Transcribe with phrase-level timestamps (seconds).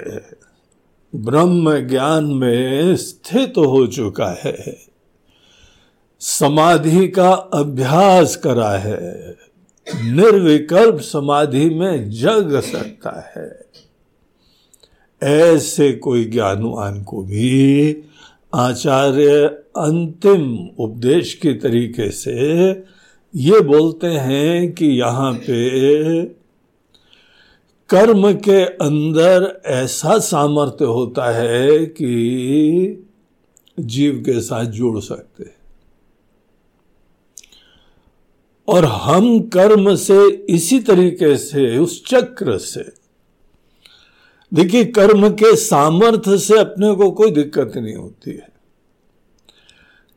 [1.16, 4.78] ब्रह्म ज्ञान में स्थित हो चुका है,
[6.20, 9.38] समाधि का अभ्यास करा है,
[9.88, 13.66] निर्विकल्प समाधि में जग सकता है।
[15.24, 17.98] ऐसे कोई ज्ञानवान को भी
[18.56, 19.46] आचार्य
[19.78, 22.70] अंतिम उपदेश के तरीके से
[23.36, 26.24] ये बोलते हैं कि यहाँ पे
[27.90, 33.08] कर्म के अंदर ऐसा सामर्थ्य होता है कि
[33.80, 35.46] जीव के साथ जुड़ सकते
[38.68, 43.01] और हम कर्म से इसी तरीके से, उस चक्र से
[44.54, 48.50] देखिए, कर्म के सामर्थ्य से अपने को कोई दिक्कत नहीं होती है।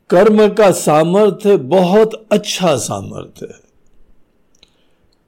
[0.09, 3.65] कर्म का सामर्थ्य बहुत अच्छा सामर्थ्य है।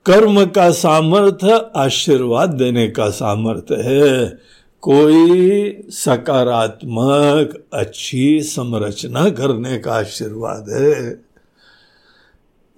[0.05, 4.39] कर्म का सामर्थ्य आशीर्वाद देने का सामर्थ्य है।
[4.81, 11.21] कोई सकारात्मक, अच्छी संरचना करने का आशीर्वाद है।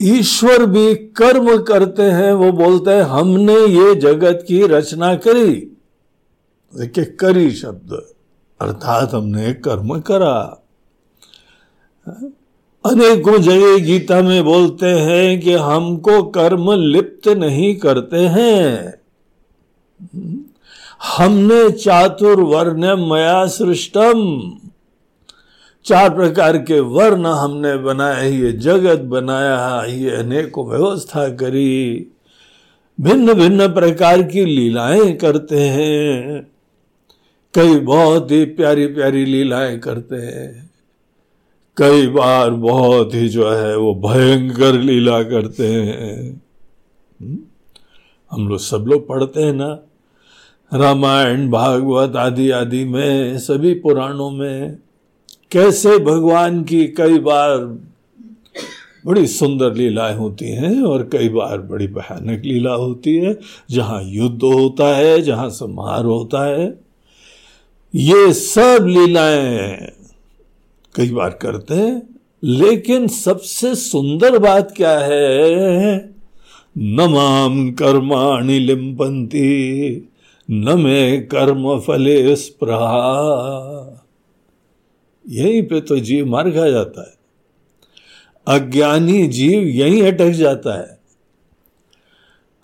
[0.02, 5.76] ईश्वर भी कर्म करते हैं, वो बोलते हैं, हमने ये जगत की रचना करी
[6.78, 7.94] देखिए करी शब्द,
[8.62, 10.64] अर्थात हमने कर्म करा।
[12.86, 18.94] अनेकों जगह गीता में बोलते हैं कि हमको कर्म लिप्त नहीं करते हैं।
[21.18, 24.52] हमने चातुर्वर्ण मया सृष्टम।
[25.86, 32.08] चार प्रकार के वर्ण हमने बनाए, ये जगत बनाया, ये अनेकों व्यवस्था करी।
[33.02, 36.52] भिन्न भिन्न प्रकार की लीलाएँ करते हैं।
[37.54, 40.70] कई बहुत ही प्यारी प्यारी लीलाएँ करते हैं।
[41.78, 46.42] कई बार बहुत ही जो है वो भयंकर लीला करते हैं।
[47.22, 47.38] हम्म?
[48.32, 49.80] हम लोग सब लोग पढ़ते हैं ना।
[50.74, 54.78] रामायण, भागवत आदि आदि में, सभी पुराणों में,
[55.52, 57.58] कैसे भगवान की कई बार
[59.06, 63.40] बड़ी सुंदर लीलाएँ होती हैं और कई बार बड़ी भयानक लीला होती है।
[63.72, 66.89] जहाँ युद्ध होता है, जहाँ संहार होता है
[67.96, 69.92] ये सब लीलाएँ
[70.96, 72.10] कई बार करते हैं,
[72.44, 76.10] लेकिन सबसे सुंदर बात क्या है?
[76.78, 80.10] नमाम कर्माणि लिम्पंती
[80.52, 82.32] न मे कर्म फले
[85.30, 87.14] यहीं पे तो जीव मार खा जाता है।
[88.48, 91.00] अज्ञानी जीव यहीं अटक जाता है।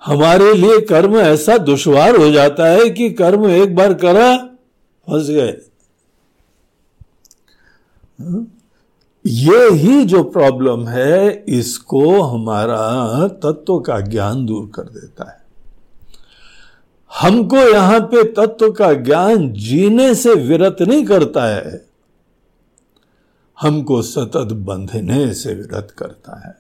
[0.06, 4.50] हमारे लिए कर्म ऐसा दुश्वार हो जाता है कि कर्म एक बार करा
[5.10, 5.58] फंस गए।
[9.26, 15.46] ये ही जो प्रॉब्लम है इसको हमारा तत्व का ज्ञान दूर कर देता है।
[17.22, 21.86] हमको यहाँ पे तत्व का ज्ञान जीने से विरत नहीं करता है।
[23.62, 26.58] हमको सतत बंधने से विरत करता है।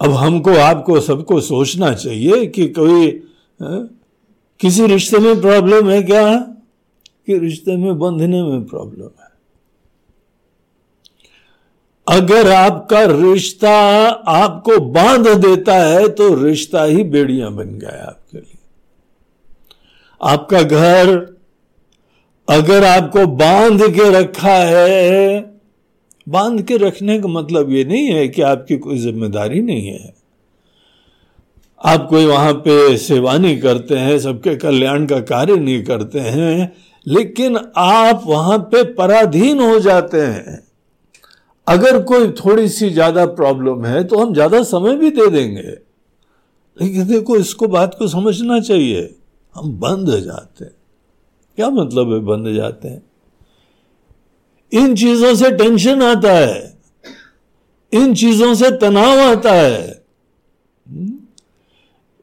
[0.00, 3.08] अब हमको आपको सबको सोचना चाहिए कि कोई
[3.62, 3.78] आ,
[4.60, 6.36] किसी रिश्ते में प्रॉब्लम है क्या?
[7.26, 9.28] कि रिश्ते में बंधने में प्रॉब्लम है।
[12.06, 13.72] अगर आपका रिश्ता
[14.28, 18.58] आपको बाँध देता है तो रिश्ता ही बेड़ियाँ बन गया आपके लिए।
[20.20, 21.08] आपका घर
[22.48, 25.40] अगर आपको बाँध के रखा है,
[26.28, 30.19] बाँध के रखने का मतलब ये नहीं है कि आपकी कोई ज़िम्मेदारी नहीं है।
[31.80, 36.72] आप कोई वहाँ पे सेवा नहीं करते हैं, सबके कल्याण का कार्य नहीं करते हैं,
[37.06, 40.62] लेकिन आप वहाँ पे पराधीन हो जाते हैं।
[41.66, 45.62] अगर कोई थोड़ी सी ज़्यादा प्रॉब्लम है तो हम ज़्यादा समय भी दे देंगे।
[46.76, 49.14] लेकिन देखो, इसको बात को समझना चाहिए।
[49.54, 50.74] हम बंद जाते हैं।
[51.58, 53.02] क्या मतलब है बंद जाते हैं?
[54.72, 56.78] इन चीज़ों से टेंशन आता है।
[57.92, 59.99] इन चीज़ों से तनाव आता है?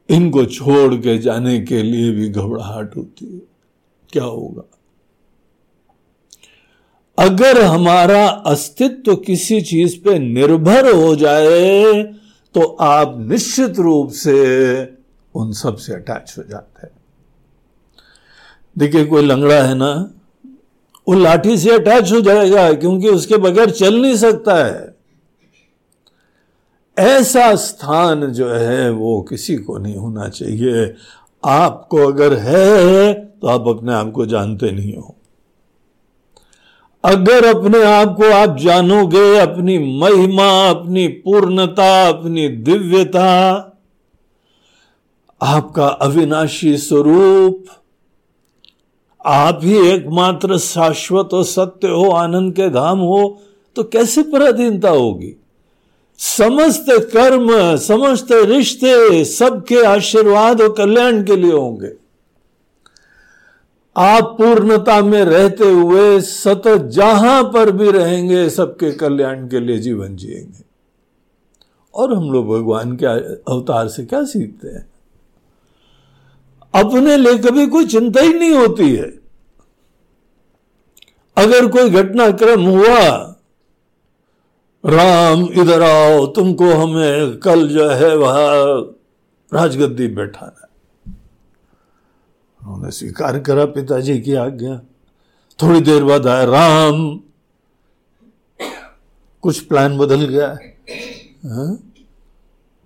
[0.09, 3.41] इनको छोड़ के जाने के लिए भी घबराहट होती है।
[4.09, 4.63] क्या होगा?
[7.17, 12.03] अगर हमारा अस्तित्व किसी चीज़ पे निर्भर हो जाए
[12.55, 14.35] तो आप निश्चित रूप से
[15.35, 16.93] उन सबसे अटैच हो जाते हैं।
[18.77, 20.11] देखिए, कोई लंगड़ा है ना,
[21.07, 24.96] वो लाठी से अटैच हो जाएगा, क्योंकि उसके बगैर चल नहीं सकता है।
[26.97, 30.93] ऐसा स्थान जो है, वो किसी को नहीं होना चाहिए।
[31.43, 35.15] आपको अगर है तो आप अपने आप को जानते नहीं हो।
[37.03, 43.27] अगर अपने आप को आप जानोगे, अपनी महिमा, अपनी पूर्णता, अपनी दिव्यता,
[45.41, 47.65] आपका अविनाशी स्वरूप,
[49.25, 53.41] आप ही एकमात्र शाश्वत और सत्य हो, आनंद के धाम हो
[53.75, 55.35] तो कैसे पराधीनता होगी?
[56.17, 61.93] समस्त कर्म, समस्त रिश्ते सबके आशीर्वाद और कल्याण के लिए होंगे।
[63.97, 70.15] आप पूर्णता में रहते हुए सतत जहाँ पर भी रहेंगे, सबके कल्याण के लिए जीवन
[70.15, 70.63] जिएँगे।
[71.93, 73.05] और हम लोग भगवान के
[73.53, 74.89] अवतार से क्या सीखते हैं?
[76.75, 79.19] अपने लिए कभी कोई चिंता ही नहीं होती है।
[81.37, 83.33] अगर कोई घटनाक्रम हुआ
[84.87, 88.35] राम, इधर आओ, तुमको हमें कल जो है वह
[89.53, 90.63] राजगद्दी बैठाना
[92.61, 94.81] उन्होंने स्वीकार करा पिताजी की आज्ञा।
[95.61, 97.19] थोड़ी देर बाद आया, राम,
[99.41, 100.77] कुछ प्लान बदल गया है।
[101.45, 101.93] हाँ?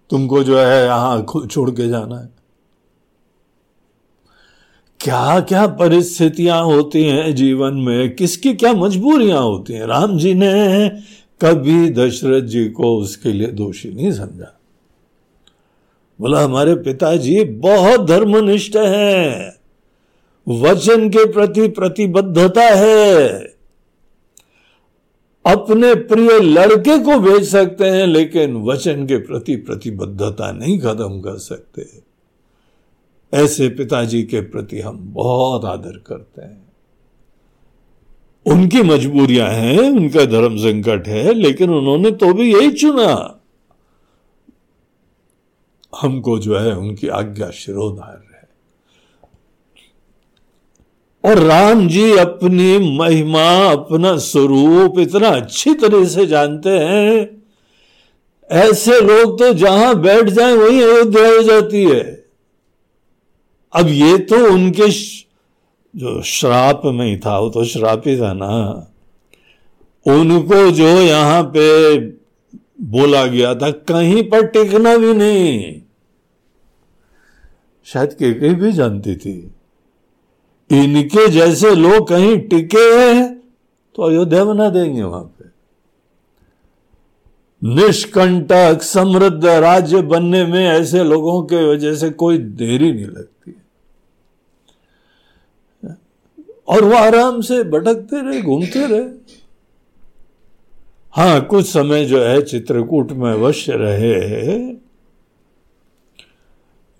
[0.10, 2.30] तुमको जो है यहाँ छोड़ के जाना है।
[5.00, 8.16] क्या क्या परिस्थितियाँ होती हैं जीवन में?
[8.16, 9.86] किसकी क्या मजबूरियाँ होती हैं?
[9.86, 10.90] राम जी ने
[11.42, 14.60] कभी दशरथ जी को उसके लिए दोषी नहीं समझा।
[16.22, 19.62] बोला, हमारे पिताजी बहुत धर्मनिष्ठ हैं।
[20.48, 23.30] वचन के प्रति प्रतिबद्धता है।
[25.46, 31.38] अपने प्रिय लड़के को भेज सकते हैं, लेकिन वचन के प्रति प्रतिबद्धता नहीं खत्म कर
[31.38, 31.88] सकते।
[33.34, 36.61] ऐसे पिताजी के प्रति हम बहुत आदर करते हैं।
[38.46, 43.42] उनकी मजबूरियाँ हैं, उनका धर्म संकट है, लेकिन उन्होंने तो भी यही चुना।
[46.02, 48.50] हमको जो है उनकी आज्ञा शिरोधार है।
[51.26, 57.44] और राम जी अपनी महिमा, अपना स्वरूप इतना अच्छी तरह से जानते हैं।
[58.52, 62.26] ऐसे लोग तो जहाँ बैठ जाए, वहीं अयोध्या हो जाती है।
[63.74, 64.92] अब ये तो उनके
[65.96, 68.88] जो श्राप में ही था, वो तो श्राप था ना।
[70.08, 71.98] उनको जो यहाँ पे
[72.82, 75.82] बोला गया था, कहीं पर टिकना भी नहीं।
[77.86, 79.52] शायद के भी जानती थी।
[80.72, 83.42] इनके जैसे लोग कहीं टिके हैं
[83.96, 85.46] तो अयोध्या बना देंगे वहाँ पे।
[87.64, 93.31] निष्कंटक समृद्ध राज्य बनने में ऐसे लोगों के वजह से कोई देरी नहीं लगती।
[96.68, 99.22] और वो आराम से भटकते रहे, घूमते रहे।
[101.12, 104.58] हाँ कुछ समय जो है चित्रकूट में अवश्य रहे।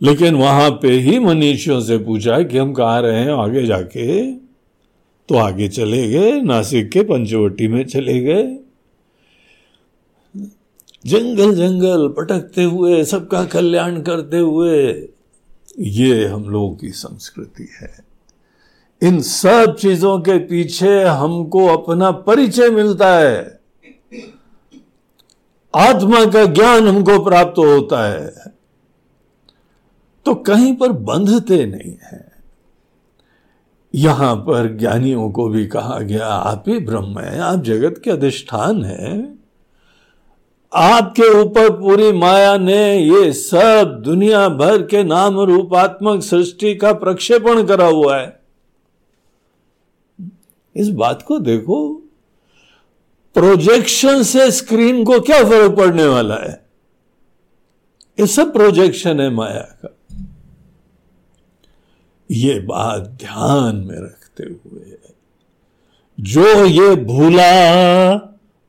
[0.02, 4.32] लेकिन वहाँ पे ही मनीषियों से पूछा कि हम कहा रहे हैं, आगे जाके?
[5.30, 8.60] तो आगे चले गए, नासिक के पंचवटी में चले गए।
[11.06, 15.08] जंगल जंगल पटकते हुए, सबका कल्याण करते हुए,
[15.80, 18.11] ये हम लोगों की संस्कृति है।
[19.04, 23.60] इन सब चीज़ों के पीछे हमको अपना परिचय मिलता है।
[25.76, 28.34] आत्मा का ज्ञान हमको प्राप्त होता है।
[30.26, 32.32] तो कहीं पर बंधते नहीं है।
[33.96, 38.84] यहाँ पर ज्ञानियों को भी कहा गया, आप ही ब्रह्म है, आप जगत के अधिष्ठान
[38.84, 39.36] है।
[40.74, 47.64] आपके ऊपर पूरी माया ने ये सब दुनिया भर के नाम रूपात्मक सृष्टि का प्रक्षेपण
[47.64, 48.41] करा हुआ है।
[50.76, 51.94] इस बात को देखो
[53.34, 56.66] प्रोजेक्शन से स्क्रीन को क्या फ़र्क पड़ने वाला है?
[58.20, 59.98] ये सब प्रोजेक्शन है माया का।
[62.32, 64.98] ये बात ध्यान में रखते हुए
[66.20, 68.14] जो ये भूला,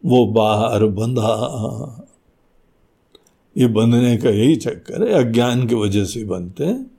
[0.04, 2.09] वो बाहर बंधा।
[3.59, 6.90] ये बंधने का यही चक्कर है, अज्ञान की वजह से बनते हैं?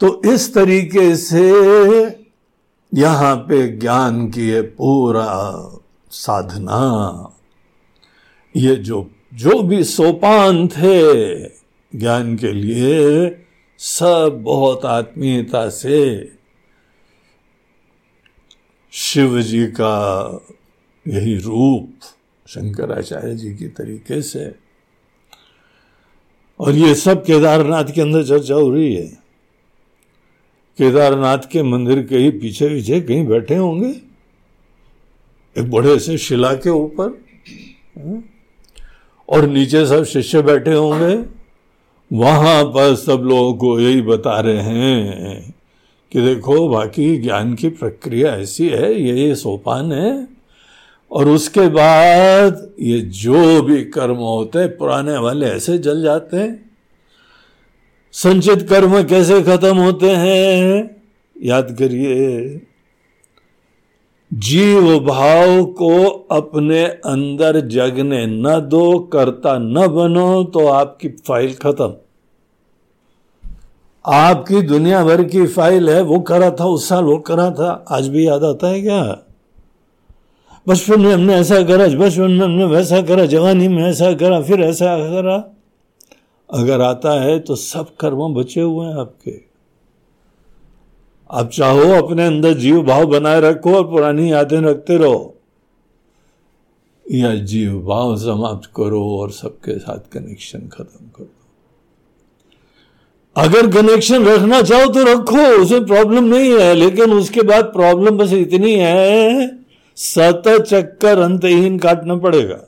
[0.00, 1.42] तो इस तरीके से
[2.94, 5.30] यहाँ पे ज्ञान की ये पूरा
[6.10, 7.36] साधना।
[8.56, 11.44] ये जो जो भी सोपान थे
[11.98, 13.28] ज्ञान के लिए,
[13.78, 16.32] सब बहुत आत्मीयता से
[18.92, 20.28] शिव जी का
[21.08, 21.94] यही रूप
[22.48, 24.54] शंकराचार्य जी की तरीके से।
[26.60, 29.21] और ये सब केदारनाथ के अंदर चर्चा हो रही है।
[30.78, 33.94] केदारनाथ के मंदिर के ही पीछे पीछे कहीं बैठे होंगे?
[35.58, 37.24] एक बड़े से शिला के ऊपर?
[37.98, 38.24] हाँ?
[39.28, 41.42] और नीचे सब शिष्य बैठे होंगे?
[42.16, 45.54] वहाँ पर सब लोगों को यही बता रहे हैं
[46.12, 50.28] कि देखो, बाकी ज्ञान की प्रक्रिया ऐसी है, ये ये सोपान है।
[51.12, 56.71] और उसके बाद ये जो भी कर्म होते पुराने वाले ऐसे जल जाते हैं।
[58.12, 61.02] संचित कर्म कैसे खत्म होते हैं?
[61.42, 62.60] याद करिए।
[64.34, 71.94] जीव भाव को अपने अंदर जगने न दो, करता न बनो तो आपकी फ़ाइल खत्म।
[74.06, 78.08] आपकी दुनिया भर की फ़ाइल है, वो करा था, उस साल वो करा था, आज
[78.08, 79.18] भी याद आता है क्या?
[80.68, 84.60] बचपन में हमने ऐसा करा, बचपन में हमने वैसा करा, जवानी में ऐसा करा, फिर
[84.60, 85.51] ऐसा करा।
[86.52, 89.40] अगर आता है तो सब कर्म बचे हुए हैं आपके।
[91.30, 95.34] आप चाहो अपने अंदर जीव भाव बनाए रखो और पुरानी यादें रखते रहो।
[97.06, 101.30] या जीव भाव समाप्त करो और सबके साथ कनेक्शन खत्म करो
[103.36, 108.32] अगर कनेक्शन रखना चाहो तो रखो, उसमें प्रॉब्लम नहीं है, लेकिन उसके बाद प्रॉब्लम बस
[108.32, 109.48] इतनी है
[109.96, 112.58] सत चक्कर अंतहीन काटना पड़ेगा।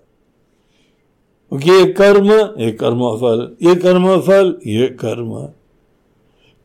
[1.55, 5.49] ये कर्म ये कर्म फल, ये कर्म फल, ये कर्म।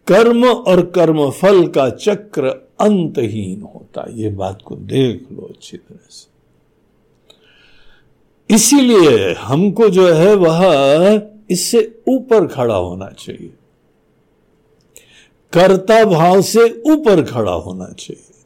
[0.08, 2.48] कर्म और कर्म फल का चक्र
[2.80, 6.30] अंतहीन होता ये बात को देख लो अच्छी तरह से।
[8.56, 13.54] इसीलिए हमको जो है वह इससे ऊपर खड़ा होना चाहिए।
[15.54, 18.44] कर्ता भाव से ऊपर खड़ा होना चाहिए।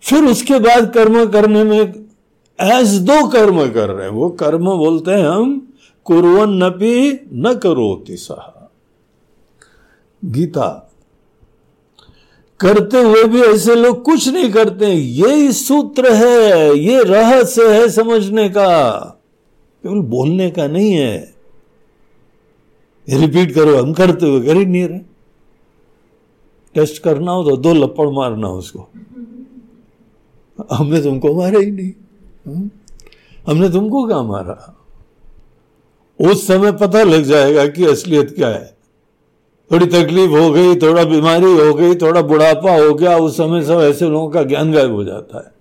[0.00, 2.09] फिर उसके बाद कर्म करने में
[2.60, 5.74] एज दो कर्म कर रहे हैं। वो कर्म बोलते हैं हम,
[6.06, 8.70] कुरवन नपी न करो सहा
[10.22, 10.68] गीता,
[12.60, 18.48] करते हुए भी ऐसे लोग कुछ नहीं करते ये सूत्र है, ये रहस्य है समझने
[18.48, 18.98] का।
[19.84, 21.34] केवल बोलने का नहीं है।
[23.08, 24.98] रिपीट करो, हम करते हुए कर ही नहीं रहे।
[26.74, 28.88] टेस्ट करना हो तो दो लपड़ मारना उसको।
[30.72, 31.92] हमने तुमको मारा ही नहीं।
[32.54, 32.70] हम्म?
[33.46, 34.76] हमने तुमको क्या मारा।
[36.20, 38.76] उस समय पता लग जाएगा कि असलियत क्या है।
[39.72, 43.80] थोड़ी तकलीफ़ हो गई, थोड़ा बीमारी हो गई, थोड़ा बुढ़ापा हो गया, उस समय सब
[43.80, 45.52] ऐसे लोगों का ज्ञान गायब हो जाता है।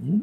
[0.00, 0.18] हम्म?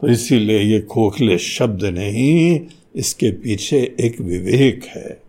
[0.00, 2.60] तो इसीलिए ये खोखले शब्द नहीं,
[2.96, 5.22] इसके पीछे एक विवेक है,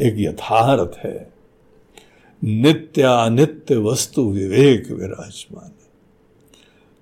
[0.00, 1.32] एक यथार्थ है।
[2.44, 5.75] नित्यानित्य वस्तु विवेक विराजमान।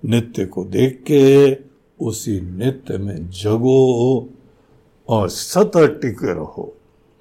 [0.05, 1.55] नित्य को देख के
[2.05, 4.29] उसी नित्य में जगो
[5.09, 6.77] और सतत टिके रहो।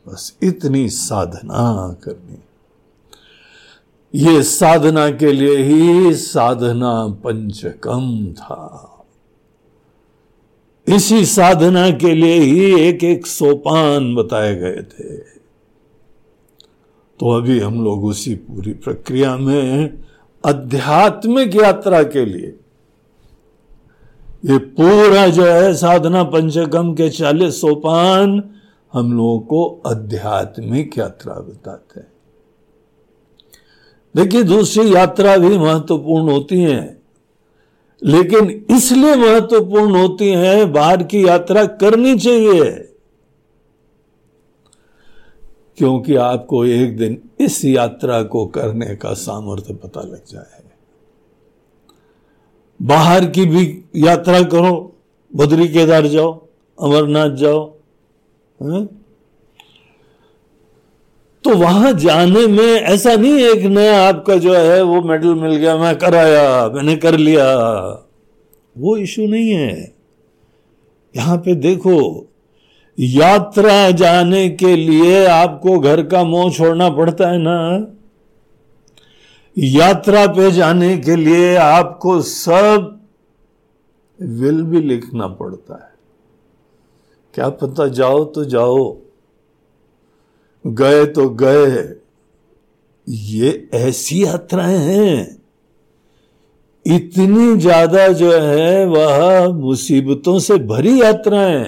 [0.09, 2.39] बस इतनी साधना करनी।
[4.15, 8.91] ये साधना के लिए ही साधना पंचकम था।
[10.89, 15.17] इसी साधना के लिए ही एक एक सोपान बताए गए थे।
[17.21, 19.99] तो अभी हम लोग उसी पूरी प्रक्रिया में
[20.47, 22.61] आध्यात्मिक यात्रा के लिए
[24.45, 28.51] ये पूरा जो है साधना पंचकम के चालीस सोपान
[28.93, 32.13] हम लोगों को आध्यात्मिक यात्रा बताते हैं।
[34.17, 37.03] देखिए, दूसरी यात्रा भी महत्वपूर्ण होती है,
[38.05, 42.91] लेकिन इसलिए महत्वपूर्ण होती है, बाहर की यात्रा करनी चाहिए।
[45.77, 50.64] क्योंकि आपको एक दिन इस यात्रा को करने का सामर्थ्य पता लग जाए।
[52.83, 54.97] बाहर की भी यात्रा करो,
[55.37, 56.47] बद्री केदार जाओ,
[56.83, 57.75] अमरनाथ जाओ,
[58.63, 58.85] है?
[61.45, 65.77] तो वहाँ जाने में ऐसा नहीं एक नया आपका जो है, वो मेडल मिल गया,
[65.77, 67.45] मैं कराया, मैंने कर लिया।
[68.79, 69.95] वो इशू नहीं है।
[71.17, 72.27] यहाँ पे देखो,
[73.01, 77.87] यात्रा जाने के लिए आपको घर का मोह छोड़ना पड़ता है ना।
[79.57, 82.91] यात्रा पे जाने के लिए आपको सब
[84.19, 85.93] विल भी लिखना पड़ता है।
[87.35, 88.97] क्या पता जाओ तो जाओ,
[90.65, 91.95] गए तो गए।
[93.07, 95.37] ये ऐसी यात्राएँ हैं।
[96.87, 101.65] इतनी ज़्यादा जो है वह मुसीबतों से भरी यात्राएँ।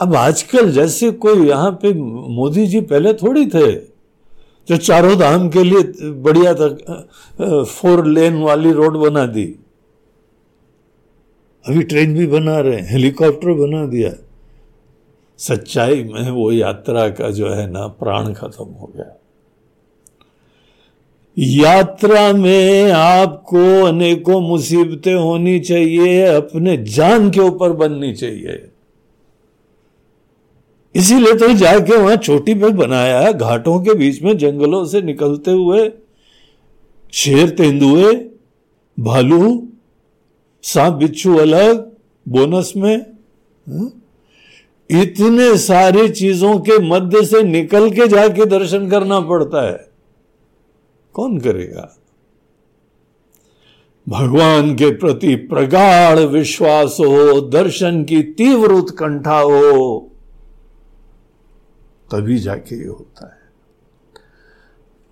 [0.00, 3.93] अब आजकल जैसे कोई यहाँ पे मोदी जी पहले थोड़ी थे।
[4.68, 6.68] जो चारों धाम के लिए बढ़िया था,
[7.64, 9.44] फोर लेन वाली रोड बना दी।
[11.68, 14.10] अभी ट्रेन भी बना रहे हेलीकॉप्टर बना दिया।
[15.38, 19.20] सच्चाई में वो यात्रा का जो है ना, प्राण खत्म हो गया।
[21.38, 28.70] यात्रा में आपको अनेकों मुसीबतें होनी चाहिए, अपने जान के ऊपर बननी चाहिए।
[30.94, 35.50] इसीलिए तो जाके वहाँ चोटी पे बनाया है, घाटों के बीच में जंगलों से निकलते
[35.50, 35.92] हुए,
[37.12, 38.12] शेर तेंदुए,
[39.00, 39.68] भालू,
[40.62, 41.92] सांप बिच्छू अलग,
[42.28, 43.06] बोनस में
[44.90, 49.88] इतने सारे चीज़ों के मध्य से निकल के जाके दर्शन करना पड़ता है।
[51.14, 51.96] कौन करेगा?
[54.08, 60.10] भगवान के प्रति प्रगाढ़ विश्वास हो, दर्शन की तीव्र उत्कंठा हो।
[62.14, 63.42] तभी जाके ये होता है।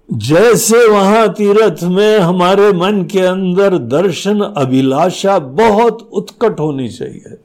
[0.09, 7.37] जैसे वहाँ तीर्थ में हमारे मन के अंदर दर्शन अभिलाषा बहुत उत्कट होनी चाहिए,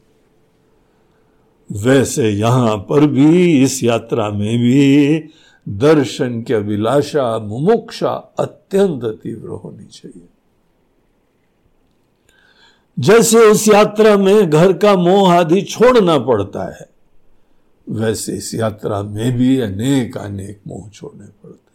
[1.69, 5.23] वैसे यहाँ पर भी इस यात्रा में भी
[5.67, 10.27] दर्शन की अभिलाषा, मुमुक्षा अत्यंत तीव्र होनी चाहिए।
[12.97, 16.89] जैसे उस यात्रा में घर का मोह आदि छोड़ना पड़ता है
[17.89, 21.67] वैसे इस यात्रा में भी अनेक अनेक मोह छोड़ने पड़ते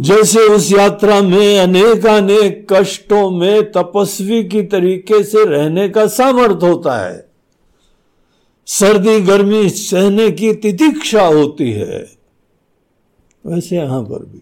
[0.00, 6.66] जैसे उस यात्रा में अनेक अनेक कष्टों में तपस्वी की तरीके से रहने का सामर्थ्य
[6.66, 7.30] होता है।
[8.66, 12.10] सर्दी, गर्मी, सहने की तितिक्षा होती है।
[13.46, 14.38] वैसे यहाँ पर भी।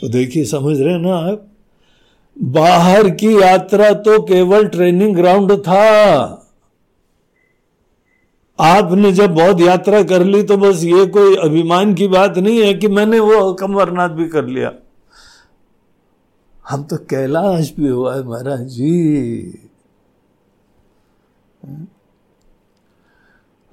[0.00, 1.48] तो देखिए, समझ रहे ना आप?
[2.42, 6.44] बाहर की यात्रा तो केवल ट्रेनिंग ग्राउंड था।
[8.60, 12.74] आपने जब बहुत यात्रा कर ली तो बस ये कोई अभिमान की बात नहीं है
[12.74, 14.72] कि मैंने वो कमरनाथ भी कर लिया।
[16.68, 19.42] हम तो कैलाश भी हुआ है महाराज जी।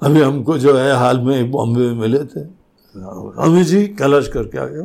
[0.01, 2.41] अभी हमको जो है हाल में बॉम्बे में मिले थे।
[3.43, 4.83] अमी जी, कैलाश करके आ गया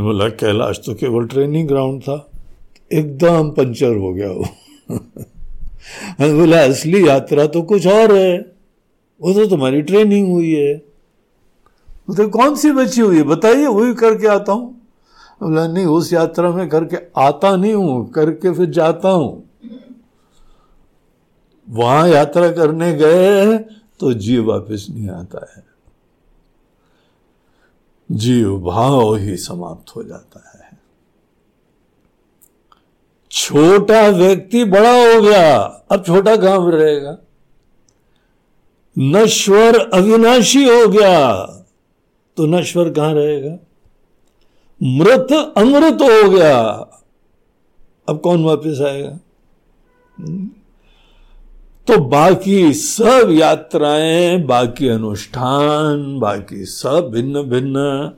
[0.00, 2.30] बोला, कैलाश तो केवल ट्रेनिंग ग्राउंड था।
[2.92, 4.44] एकदम पंचर हो गया वो।
[6.20, 8.38] बोला, असली यात्रा तो कुछ और है।
[9.20, 10.74] वो तो तुम्हारी ट्रेनिंग हुई है।
[12.10, 13.22] तो कौन सी बची हुई है?
[13.22, 14.74] बताइए, वही करके आता हूँ।
[15.42, 19.48] बोला, नहीं, उस यात्रा में करके आता नहीं हूँ, करके फिर जाता हूँ।
[21.70, 23.58] वहाँ यात्रा करने गए
[24.00, 25.64] तो जीव वापस नहीं आता है।
[28.12, 30.51] जीव भाव ही समाप्त हो जाता है।
[33.32, 35.58] छोटा व्यक्ति बड़ा हो गया,
[35.90, 37.16] अब छोटा कहाँ पर रहेगा?
[38.96, 41.42] नश्वर अविनाशी हो गया
[42.36, 43.56] तो नश्वर कहाँ रहेगा?
[44.80, 46.58] मृत अमृत हो गया,
[48.08, 49.18] अब कौन वापस आएगा?
[51.86, 58.12] तो बाकी सब यात्राएँ, बाकी अनुष्ठान, बाकी सब भिन्न भिन्न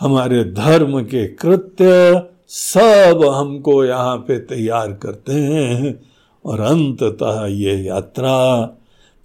[0.00, 6.00] हमारे धर्म के कृत्य सब हमको यहाँ पे तैयार करते हैं।
[6.44, 8.60] और अंततः ये यात्रा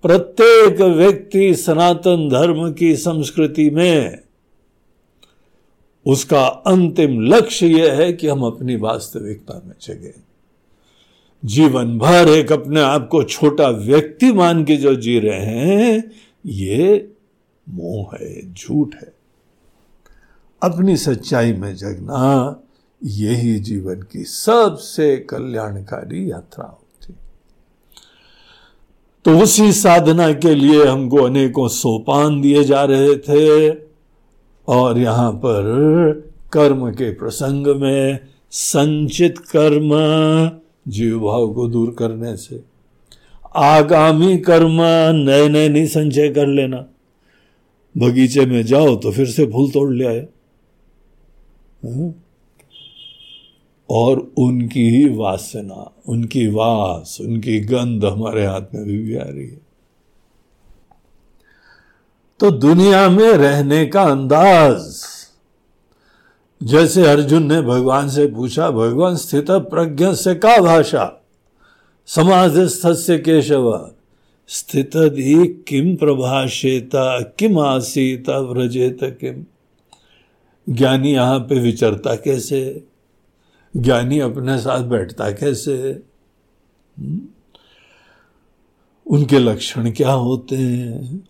[0.04, 4.20] प्रत्येक व्यक्ति सनातन धर्म की संस्कृति में,
[6.06, 10.13] उसका अंतिम लक्ष्य यह है कि हम अपनी वास्तविकता में जगे।
[11.46, 16.12] जीवन भर एक अपने आप को छोटा व्यक्ति मान के जो जी रहे हैं,
[16.46, 17.13] ये
[17.70, 19.13] मोह है, झूठ है।
[20.63, 22.63] अपनी सच्चाई में जगना
[23.02, 27.14] यही जीवन की सबसे कल्याणकारी यात्रा होती
[29.26, 33.70] तो उसी साधना के लिए हमको अनेकों सोपान दिए जा रहे थे
[34.68, 35.64] और यहाँ पर
[36.54, 38.20] कर्म के प्रसंग में
[38.52, 39.90] संचित कर्म
[40.92, 42.62] जीव भाव को दूर करने से,
[43.56, 44.78] आगामी कर्म
[45.16, 46.86] नए नए नहीं संचय कर लेना।
[47.96, 50.28] बगीचे में जाओ तो फिर से फूल तोड़ ले आए।
[51.84, 52.14] हाँ?
[53.89, 59.47] और उनकी ही वासना उनकी वास उनकी गंध हमारे हाथ में भी, भी आ रही
[59.47, 59.62] है।
[62.39, 65.06] तो दुनिया में रहने का अंदाज
[66.63, 71.25] जैसे अर्जुन ने भगवान से पूछा भगवान स्थित प्रज्ञ से का भाषा?
[72.06, 72.54] समाज
[72.86, 73.91] से केशव?
[74.47, 74.91] स्थित
[75.67, 79.45] किम प्रभाषेता किम आसीता व्रजेत किम?
[80.75, 82.88] ज्ञानी यहाँ पे विचरता कैसे
[83.77, 86.03] ज्ञानी अपने साथ बैठता कैसे
[86.99, 87.21] हम्म?
[89.08, 91.29] उनके लक्षण क्या होते हैं?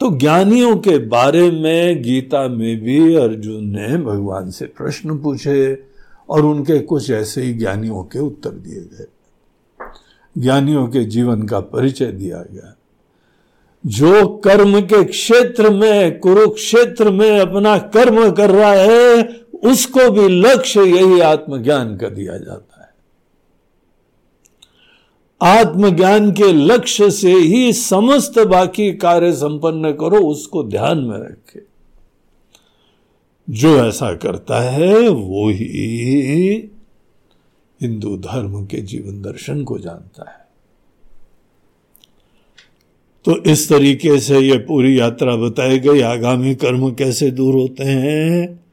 [0.00, 5.82] तो ज्ञानियों के बारे में गीता में भी अर्जुन ने भगवान से प्रश्न पूछे
[6.28, 9.06] और उनके कुछ ऐसे ही ज्ञानियों के उत्तर दिए गए।
[10.38, 12.76] ज्ञानियों के जीवन का परिचय दिया गया।
[13.86, 19.22] जो कर्म के क्षेत्र में, कुरुक्षेत्र में अपना कर्म कर रहा है
[19.64, 22.86] उसको भी लक्ष्य यही आत्मज्ञान का दिया जाता है।
[25.42, 31.60] आत्मज्ञान के लक्ष्य से ही समस्त बाकी कार्य संपन्न करो, उसको ध्यान में रखे।
[33.50, 36.70] जो ऐसा करता है, वो ही
[37.82, 40.46] हिंदू धर्म के जीवन दर्शन को जानता है।
[43.24, 48.65] तो इस तरीके से ये पूरी यात्रा बताई गई। आगामी कर्म कैसे दूर होते हैं?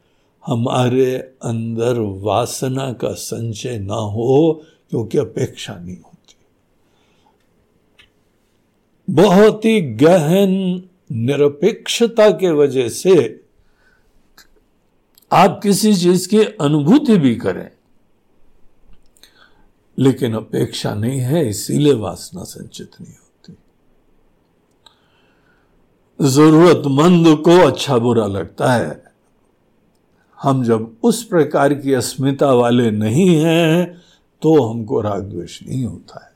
[0.47, 6.35] हमारे अंदर वासना का संचय ना हो, क्योंकि अपेक्षा नहीं होती।
[9.07, 10.51] बहुत ही गहन
[11.11, 13.43] निरपेक्षता के वजह से
[15.31, 17.69] आप किसी चीज़ की अनुभूति भी करें,
[19.97, 23.57] लेकिन अपेक्षा नहीं है, इसीलिए वासना संचित नहीं होती।
[26.19, 29.12] जरूरतमंद को अच्छा बुरा लगता है।
[30.43, 34.01] हम जब उस प्रकार की अस्मिता वाले नहीं हैं
[34.41, 36.31] तो हमको राग द्वेष नहीं होता है।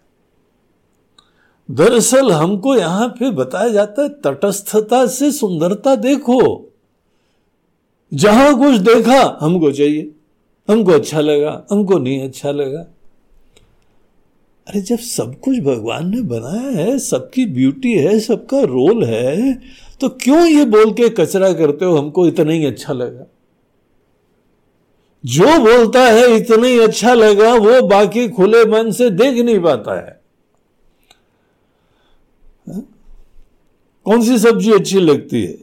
[1.69, 6.39] दरअसल हमको यहाँ पे बताया जाता है, तटस्थता से सुंदरता देखो।
[8.11, 10.11] जहाँ कुछ देखा, हमको चाहिए।
[10.67, 12.85] हमको अच्छा लगा, हमको नहीं अच्छा लगा।
[14.67, 19.53] अरे जब सब कुछ भगवान ने बनाया है, सबकी ब्यूटी है, सबका रोल है
[20.01, 23.25] तो क्यों ये बोल के कचरा करते हो, हमको इतना ही अच्छा लगा?
[25.23, 29.99] जो बोलता है इतना ही अच्छा लगा वो बाकी खुले मन से देख नहीं पाता
[29.99, 30.19] है।
[34.05, 35.55] कौन सी सब्ज़ी अच्छी लगती है?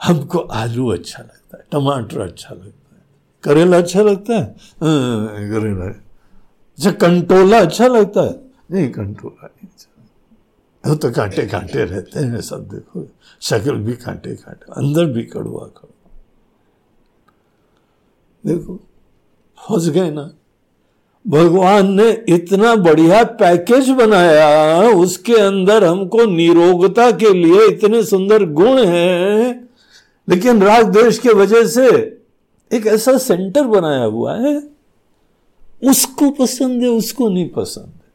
[0.00, 3.02] हमको आलू अच्छा लगता है टमाटर अच्छा लगता है
[3.44, 4.42] करेला अच्छा लगता है?
[4.82, 8.34] हाँ, करेला। अच्छा कंटोला अच्छा लगता है?
[8.70, 13.06] नहीं कंटोला नहीं अच्छा वो तो कांटे कांटे रहते हैं सब देखो।
[13.42, 15.94] शक्ल भी कांटे कांटे अंदर भी कड़वा कड़वा।
[18.46, 18.76] देखो,
[19.58, 20.32] फंस गए ना।
[21.28, 28.84] भगवान ने इतना बढ़िया पैकेज बनाया, उसके अंदर हमको निरोगता के लिए इतने सुंदर गुण
[28.84, 29.68] हैं।
[30.28, 31.88] लेकिन राग देश के वजह से
[32.72, 34.70] एक ऐसा सेंटर बनाया हुआ है।
[35.84, 38.12] उसको पसंद है, उसको नहीं पसंद है।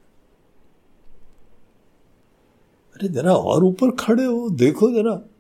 [2.96, 5.31] अरे जरा और ऊपर खड़े हो, देखो जरा।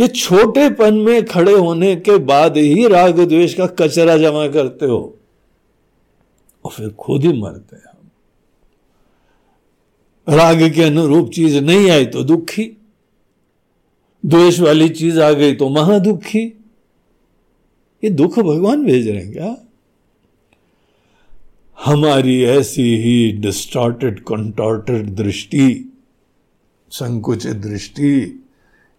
[0.00, 5.18] ये छोटेपन में खड़े होने के बाद ही राग द्वेष का कचरा जमा करते हो।
[6.64, 8.10] और फिर खुद ही मरते हैं हम।
[10.36, 12.76] राग के अनुरूप चीज़ नहीं आई तो दुखी।
[14.26, 16.44] द्वेष वाली चीज़ आ गई तो महादुखी।
[18.04, 19.56] ये दुख भगवान भेज रहे हैं क्या?
[21.84, 25.92] हमारी ऐसी ही डिस्टॉर्टेड कंटॉर्टेड दृष्टि,
[26.90, 28.43] संकुचित दृष्टि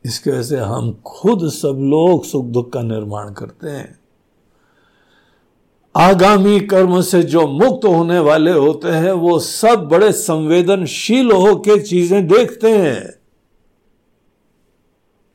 [0.06, 4.00] इसके वजह से हम खुद सब लोग सुख दुख का निर्माण करते हैं।
[5.96, 12.28] आगामी कर्म से जो मुक्त होने वाले होते हैं, वो सब बड़े संवेदनशील होकर चीज़ें
[12.28, 13.14] देखते हैं।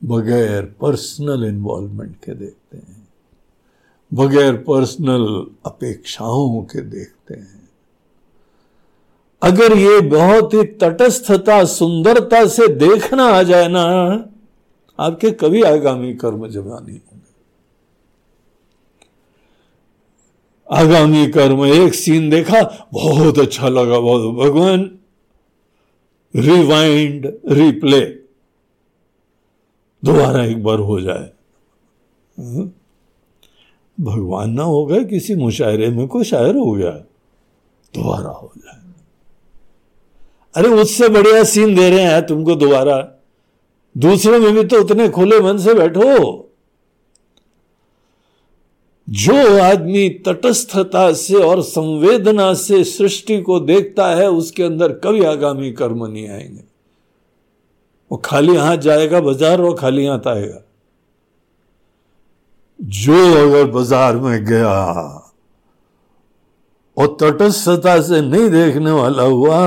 [0.05, 3.09] बगैर पर्सनल इन्वॉल्वमेंट के देखते हैं।
[4.15, 7.69] बगैर पर्सनल अपेक्षाओं के देखते हैं।
[9.43, 14.27] अगर ये बहुत ही तटस्थता, सुंदरता से देखना आ जाए ना
[15.01, 17.21] आपके कभी आगामी कर्म जमा नहीं होंगे।
[20.71, 24.99] आगामी कर्म एक सीन देखा, बहुत अच्छा लगा बहुत भगवान
[26.37, 28.01] रिवाइंड रिप्ले
[30.05, 31.31] दोबारा एक बार हो जाए।
[32.39, 32.71] हम्म?
[34.05, 36.91] भगवान ना हो गए, किसी मुशायरे में कोई शायर हो गया,
[37.95, 38.81] दोबारा हो जाए।
[40.55, 43.20] अरे, उससे बढ़िया सीन दे रहे हैं, तुमको दोबारा
[43.95, 46.47] दूसरे में भी तो उतने खुले मन से बैठो।
[49.09, 55.71] जो आदमी तटस्थता से और संवेदना से सृष्टि को देखता है, उसके अंदर कभी आगामी
[55.73, 56.63] कर्म नहीं आएँगे।
[58.11, 60.63] वो खाली हाथ जाएगा बाज़ार और खाली हाथ आएगा।
[62.81, 64.71] जो अगर बाज़ार में गया
[66.97, 69.59] और तटस्थता से नहीं देखने वाला हुआ,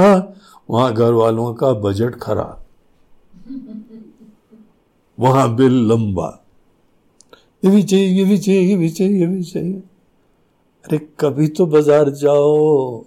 [0.70, 2.63] वहाँ घर वालों का बजट खराब।
[5.20, 6.46] वहाँ बिल लंबा।
[7.66, 9.84] ये भी चाहिए, ये भी चाहिए, ये भी चाहिए, ये भी चाहिए।
[10.86, 13.06] अरे कभी तो बाज़ार जाओ,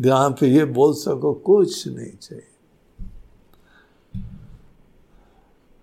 [0.00, 2.46] जहाँ पे ये बोल सको कुछ नहीं चाहिए।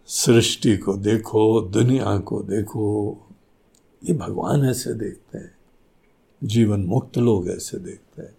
[0.08, 3.18] सृष्टि को देखो, दुनिया को देखो,
[4.06, 5.56] ये भगवान ऐसे देखते हैं।
[6.44, 8.36] जीवन मुक्त लोग ऐसे देखते हैं।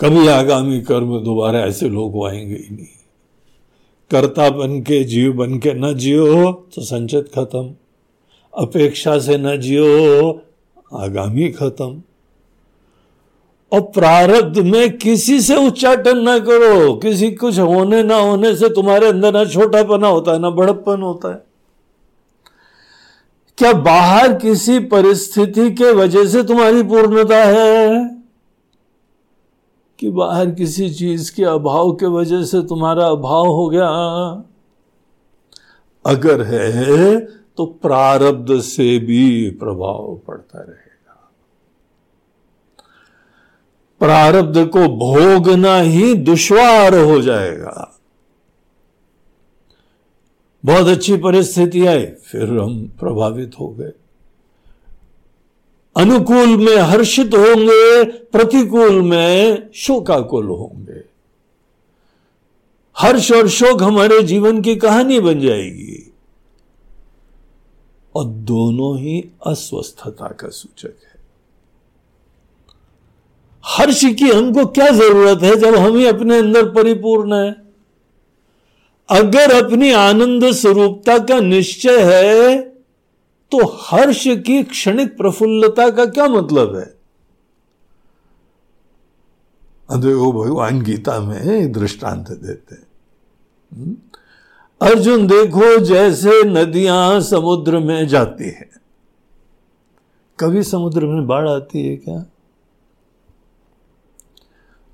[0.00, 3.05] कभी आगामी कर्म दोबारा ऐसे लोग आएँगे ही नहीं।
[4.10, 7.70] कर्ता बन के जीव बन के न जियो तो संचित खत्म।
[8.58, 10.42] अपेक्षा से न जियो
[10.94, 12.02] आगामी खत्म।
[13.72, 19.08] और प्रारब्ध में किसी से उच्चाटन ना करो। किसी कुछ होने ना होने से तुम्हारे
[19.08, 21.46] अंदर ना छोटापना होता है, ना बड़प्पन होता है।
[23.58, 28.15] क्या बाहर किसी परिस्थिति के वजह से तुम्हारी पूर्णता है?
[29.98, 33.88] कि बाहर किसी चीज़ के अभाव के वजह से तुम्हारा अभाव हो गया।
[36.06, 37.20] अगर है
[37.56, 41.30] तो प्रारब्ध से भी प्रभाव पड़ता रहेगा।
[44.00, 47.98] प्रारब्ध को भोगना ही दुश्वार हो जाएगा।
[50.64, 53.92] बहुत अच्छी परिस्थिति आई, फिर हम प्रभावित हो गए।
[55.96, 61.04] अनुकूल में हर्षित होंगे, प्रतिकूल में शोकाकुल होंगे।
[62.98, 66.12] हर्ष और शोक हमारे जीवन की कहानी बन जाएगी।
[68.14, 71.20] और दोनों ही अस्वस्थता का सूचक है।
[73.64, 77.56] हर्ष की हमको क्या ज़रूरत है जब हम ही अपने अंदर परिपूर्ण है?
[79.08, 82.75] अगर अपनी आनंद स्वरूपता का निश्चय है
[83.52, 86.96] तो हर्ष की क्षणिक प्रफुल्लता का क्या मतलब है?
[89.92, 92.86] देखो भगवान गीता में दृष्टांत देते हैं।
[93.72, 93.96] हम्म?
[94.82, 98.70] अर्जुन देखो जैसे नदियाँ समुद्र में जाती है।
[100.40, 102.26] कभी समुद्र में बाढ़ आती है क्या?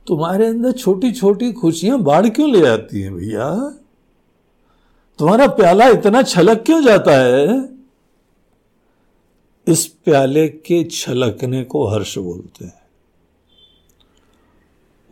[0.06, 3.74] तुम्हारे अंदर छोटी छोटी खुशियाँ बाढ़ क्यों ले आती हैं भैया?
[5.18, 7.72] तुम्हारा प्याला इतना छलक क्यों जाता है?
[9.68, 12.82] इस प्याले के छलकने को हर्ष बोलते हैं।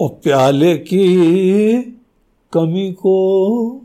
[0.00, 1.82] और प्याले की
[2.52, 3.82] कमी को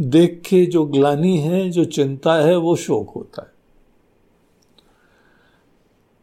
[0.00, 3.56] देख के जो ग्लानी है जो चिंता है वो शोक होता है।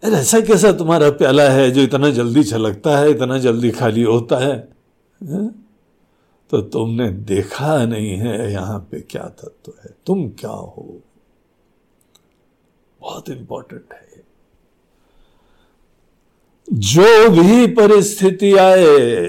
[0.04, 4.38] अरे ऐसा कैसा तुम्हारा प्याला है जो इतना जल्दी छलकता है इतना जल्दी खाली होता
[4.38, 4.70] है,
[5.24, 5.50] है?
[6.50, 11.02] तो तुमने देखा नहीं है यहाँ पे क्या तत्व है। तुम क्या हो?
[13.04, 14.24] बहुत इंपॉर्टेंट है।
[16.70, 19.28] जो भी परिस्थिति आए,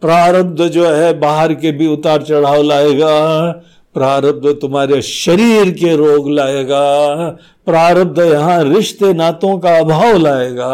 [0.00, 3.50] प्रारब्ध जो है, बाहर के भी उतार चढ़ाव लाएगा,
[3.94, 7.28] प्रारब्ध तुम्हारे शरीर के रोग लाएगा,
[7.66, 10.72] प्रारब्ध यहाँ रिश्ते नातों का अभाव लाएगा।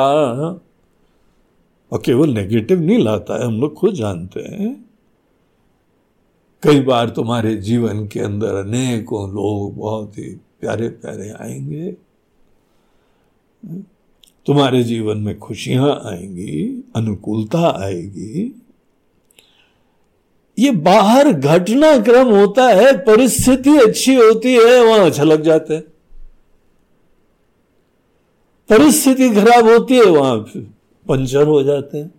[1.93, 4.85] और केवल नेगेटिव नहीं लाता है, हम लोग खुद जानते हैं।
[6.63, 12.14] कई बार तुम्हारे जीवन के अंदर अनेकों लोग बहुत ही प्यारे प्यारे आएँगे।
[14.47, 18.63] तुम्हारे जीवन में खुशियाँ आएँगी, अनुकूलता आएगी।
[20.59, 25.83] ये बाहर घटनाक्रम होता है, परिस्थिति अच्छी होती है, वहाँ छलक जाते हैं।
[28.69, 30.39] परिस्थिति खराब होती है, वहाँ
[31.09, 32.15] पंचर हो जाते हैं।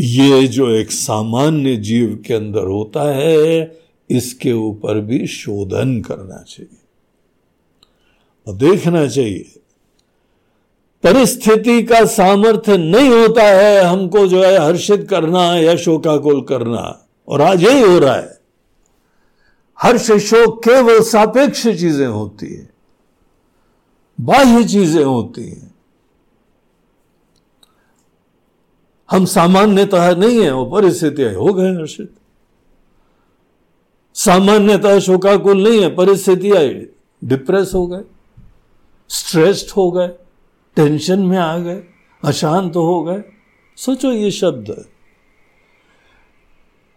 [0.00, 3.78] ये जो एक सामान्य जीव के अंदर होता है,
[4.10, 6.81] इसके ऊपर भी शोधन करना चाहिए।
[8.48, 9.58] देखना चाहिए।
[11.04, 17.42] परिस्थिति का सामर्थ्य नहीं होता है हमको जो है हर्षित करना या शोकाकुल करना। और
[17.42, 18.40] आज यही हो रहा है।
[19.82, 22.70] हर्ष शोक केवल सापेक्ष चीज़ें होती है।
[24.20, 25.74] बाह्य चीज़ें होती हैं।
[29.10, 32.14] हम सामान्यतः नहीं है, वो परिस्थितियाँ हो गए हर्षित।
[34.14, 36.86] सामान्यतः शोकाकुल नहीं है परिस्थितियाँ
[37.24, 38.02] डिप्रेस हो गए।
[39.12, 40.08] स्ट्रेस्ड हो गए,
[40.76, 41.82] टेंशन में आ गए,
[42.24, 43.22] अशांत हो गए।
[43.76, 44.88] सोचो ये शब्द।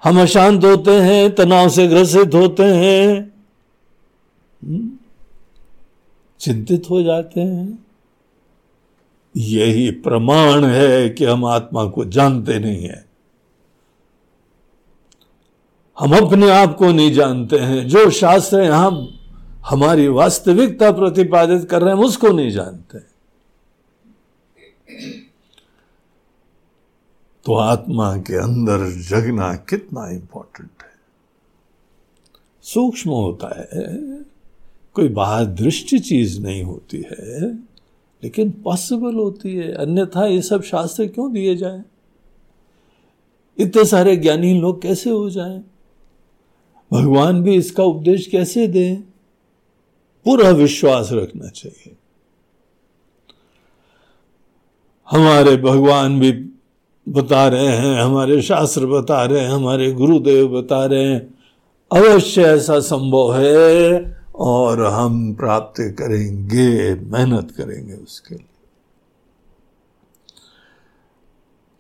[0.04, 3.36] हम अशांत होते हैं, तनाव से ग्रसित होते हैं
[4.66, 4.92] हम्म?
[6.40, 7.86] चिंतित हो जाते हैं।
[9.38, 13.06] यही प्रमाण है कि हम आत्मा को जानते नहीं है।
[16.00, 19.08] हम अपने आप को नहीं जानते हैं। जो शास्त्र यहाँ
[19.70, 23.00] हमारी वास्तविकता प्रतिपादित कर रहे हैं उसको नहीं जानते।
[27.46, 30.90] तो आत्मा के अंदर जगना कितना इंपॉर्टेंट है।
[32.62, 33.98] सूक्ष्म होता है,
[34.94, 37.54] कोई बाहर दृष्टि चीज़ नहीं होती है,
[38.24, 41.84] लेकिन पॉसिबल होती है। अन्यथा ये सब शास्त्र क्यों दिए जाए?
[43.58, 45.64] इतने सारे ज्ञानी लोग कैसे हो जाएँ?
[46.94, 49.15] भगवान भी इसका उपदेश कैसे दें?
[50.26, 51.96] पूरा विश्वास रखना चाहिए।
[55.12, 56.32] हमारे भगवान भी
[57.10, 61.36] बता रहे हैं, हमारे शास्त्र बता रहे हैं, हमारे गुरुदेव बता रहे हैं,
[61.92, 68.46] अवश्य ऐसा संभव है और हम प्राप्त करेंगे, मेहनत करेंगे उसके लिए।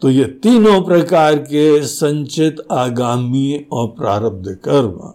[0.01, 5.13] तो ये तीनों प्रकार के संचित आगामी और प्रारब्ध कर्म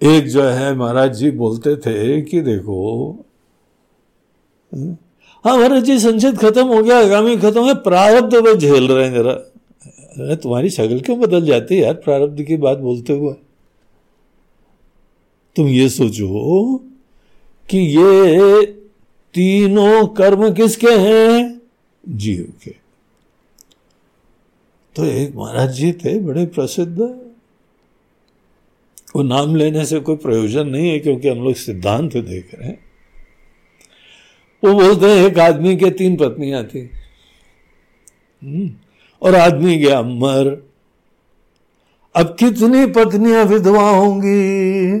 [0.00, 3.10] एक जो है, महाराज जी बोलते थे कि देखो
[5.44, 9.12] हाँ महाराज जी संचित खत्म हो गया, आगामी खत्म है प्रारब्ध वो झेल रहे हैं
[9.14, 13.34] जरा। तुम्हारी शक्ल क्यों बदल जाती है यार, प्रारब्ध की बात बोलते हुए?
[15.56, 16.76] तुम ये सोचो
[17.68, 18.64] कि ये
[19.34, 21.60] तीनों कर्म किसके हैं?
[22.04, 22.70] जीव के।
[24.96, 27.00] तो एक महाराज जी थे, बड़े प्रसिद्ध
[29.16, 32.78] वो नाम लेने से कोई प्रयोजन नहीं है क्योंकि हम लोग सिद्धांत देख रहे हैं।
[34.64, 36.90] वो बोलते हैं एक आदमी के तीन पत्नियाँ थी।
[38.42, 38.70] हम्म,
[39.22, 40.68] और आदमी गया मर
[42.16, 44.98] अब कितनी पत्नियाँ विधवा होंगी?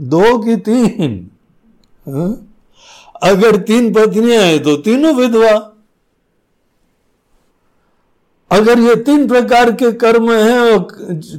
[0.00, 1.30] दो की तीन।
[2.08, 2.46] हा?
[3.22, 5.73] अगर तीन पत्नियाँ हैं तो तीनों विधवा।
[8.50, 10.80] अगर ये तीन प्रकार के कर्म हैं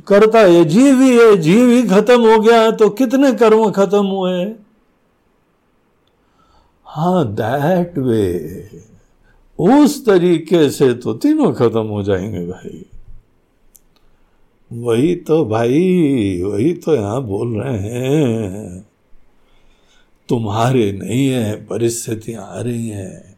[0.08, 4.46] करता है जीव ही है जीव ही खत्म हो गया तो कितने कर्म खत्म हुए?
[6.86, 8.70] हाँ दैट वे
[9.60, 12.86] उस तरीके से तो तीनों खत्म हो जाएँगे भाई।
[14.72, 18.88] वही तो भाई, वही तो यहाँ बोल रहे हैं।
[20.30, 23.35] तुम्हारे नहीं है, परिस्थितियाँ आ रही हैं।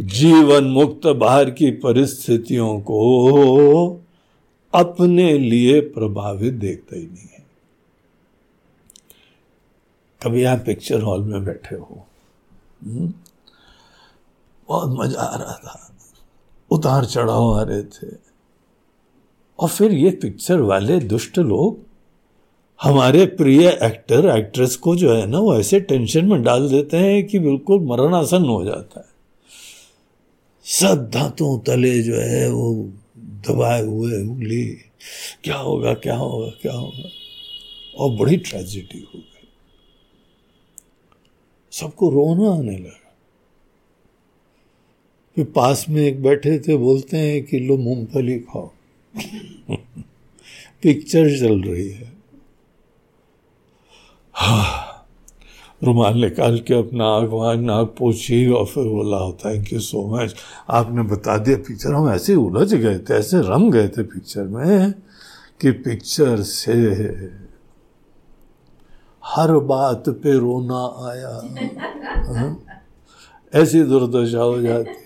[0.00, 4.00] जीवन मुक्त बाहर की परिस्थितियों को
[4.74, 7.46] अपने लिए प्रभावित देखता ही नहीं है।
[10.22, 12.06] कभी आप पिक्चर हॉल में बैठे हो
[12.84, 13.12] हम्म?
[14.68, 15.96] बहुत मज़ा आ रहा था।
[16.70, 18.06] उतार चढ़ाव आ रहे थे।
[19.58, 21.78] और फिर ये पिक्चर वाले दुष्ट लोग,
[22.82, 27.26] हमारे प्रिय एक्टर एक्ट्रेस को जो है ना, वो ऐसे टेंशन में डाल देते हैं
[27.26, 29.15] कि बिल्कुल मरण मरणासन हो जाता है।
[30.66, 34.66] सब दांतों तले जो है वो दबाए हुए उंगली।
[35.44, 37.08] क्या होगा क्या होगा क्या होगा?
[37.98, 39.48] और बड़ी ट्रेजिडी हो गई।
[41.72, 43.16] सबको रोना आने लगा।
[45.36, 48.70] फिर पास में एक बैठे थे, बोलते हैं कि लो मूंगफली खाओ।
[50.82, 52.12] पिक्चर चल रही है।
[54.32, 54.95] हाँ।
[55.82, 60.34] रुमाल निकाल के अपना आग वाग नाक पोछी और फिर बोला थैंक यू सो मच
[60.70, 64.92] आपने बता दिया पिक्चर हम ऐसे उलझ गए थे, ऐसे रम गए थे पिक्चर में
[65.60, 66.72] कि पिक्चर से
[69.24, 71.34] हर बात पे रोना आया।
[72.34, 72.62] हाँ?
[73.54, 75.04] ऐसी दुर्दशा हो जाती।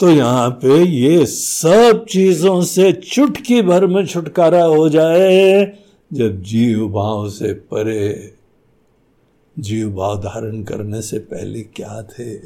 [0.00, 5.64] तो यहाँ पे ये सब चीज़ों से चुटकी भर में छुटकारा हो जाए
[6.12, 8.35] जब जीव भाव से परे।
[9.58, 12.36] जीव भाव धारण करने से पहले क्या थे?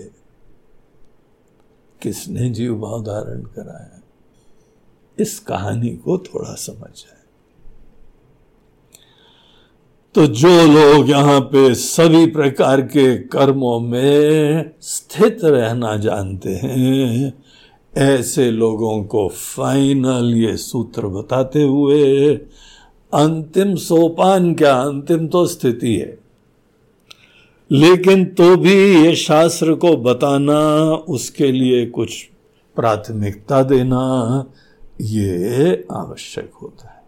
[2.03, 4.01] किसने जीव भाव धारण कराया?
[5.19, 7.19] इस कहानी को थोड़ा समझ। जाए
[10.15, 17.33] तो जो लोग यहाँ पे सभी प्रकार के कर्मों में स्थित रहना जानते हैं,
[17.99, 22.35] ऐसे लोगों को फाइनल ये सूत्र बताते हुए
[23.13, 26.30] अंतिम सोपान, क्या अंतिम तो स्थिति है?
[27.73, 32.29] लेकिन तो भी ये शास्त्र को बताना, उसके लिए कुछ
[32.77, 34.45] प्राथमिकता देना,
[35.01, 37.03] ये आवश्यक होता है।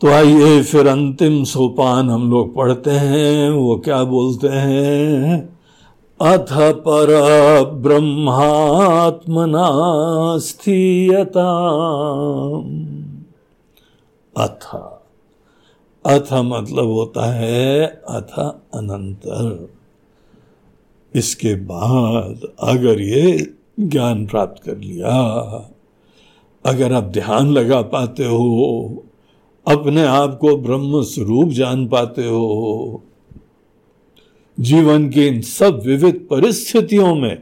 [0.00, 5.58] तो आइए फिर अंतिम सोपान हम लोग पढ़ते हैं, वो क्या बोलते हैं?
[6.20, 7.08] अथ पर
[7.74, 9.68] ब्रह्मात्मना
[10.38, 11.50] स्थीयता
[14.36, 14.99] अथ।
[16.04, 18.38] अथ मतलब होता है अथ
[18.74, 19.68] अनंतर।
[21.14, 25.16] इसके बाद अगर ये ज्ञान प्राप्त कर लिया,
[26.66, 29.04] अगर आप ध्यान लगा पाते हो,
[29.66, 33.02] अपने आप को ब्रह्म स्वरूप जान पाते हो,
[34.60, 37.36] जीवन की इन सब विविध परिस्थितियों में,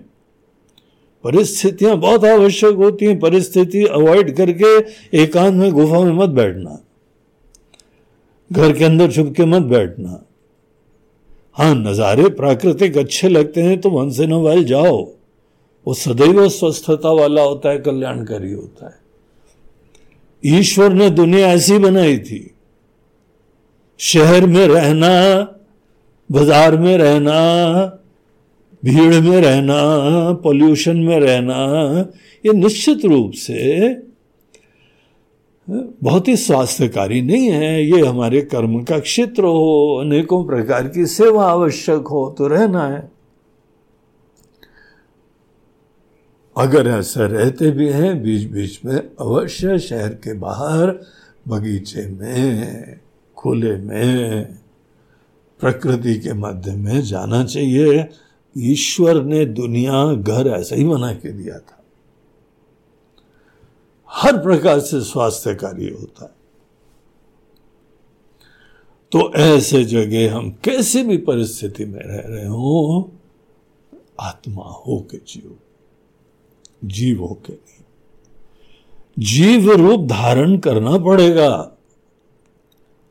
[1.24, 4.78] परिस्थितियाँ बहुत आवश्यक होती हैं, परिस्थिति अवॉइड करके
[5.22, 6.78] एकांत में गुफा में मत बैठना।
[8.50, 10.24] घर के अंदर छुप के मत बैठना।
[11.56, 14.96] हाँ नज़ारे प्राकृतिक अच्छे लगते हैं तो वन से न वाल जाओ।
[15.86, 18.96] वो सदैव स्वस्थता वाला होता है, कल्याणकारी होता है।
[20.42, 22.50] ईश्वर ने दुनिया ऐसी बनाई थी।
[24.00, 25.12] शहर में रहना,
[26.30, 27.38] बाज़ार में रहना,
[28.82, 29.78] भीड़ में रहना
[30.42, 31.56] पोल्यूशन में रहना,
[32.44, 33.88] ये निश्चित रूप से
[35.70, 41.44] बहुत ही स्वास्थ्यकारी नहीं है, ये हमारे कर्म का क्षेत्र हो, अनेकों प्रकार की सेवा
[41.44, 43.10] आवश्यक हो तो रहना है।
[46.56, 51.00] अगर ऐसा रहते भी हैं बीच बीच में अवश्य शहर के बाहर,
[51.48, 53.00] बगीचे में,
[53.36, 54.44] खुले में,
[55.60, 58.08] प्रकृति के मध्य में जाना चाहिए।
[58.58, 61.84] ईश्वर ने दुनिया, घर ऐसा ही बना के दिया था।
[64.10, 66.36] हर प्रकार से स्वास्थ्यकारी होता है।
[69.12, 73.12] तो ऐसे जगह हम कैसे भी परिस्थिति में रह रहे हो,
[74.20, 75.56] आत्मा हो के जीव
[76.84, 77.84] जीव हो के नहीं।
[79.18, 81.72] जीव रूप धारण करना पड़ेगा,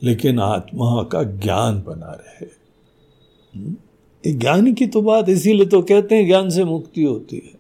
[0.02, 2.48] लेकिन आत्मा का ज्ञान बना रहे?
[4.34, 7.57] ज्ञान की तो बात इसीलिए तो कहते हैं, ज्ञान से मुक्ति होती है।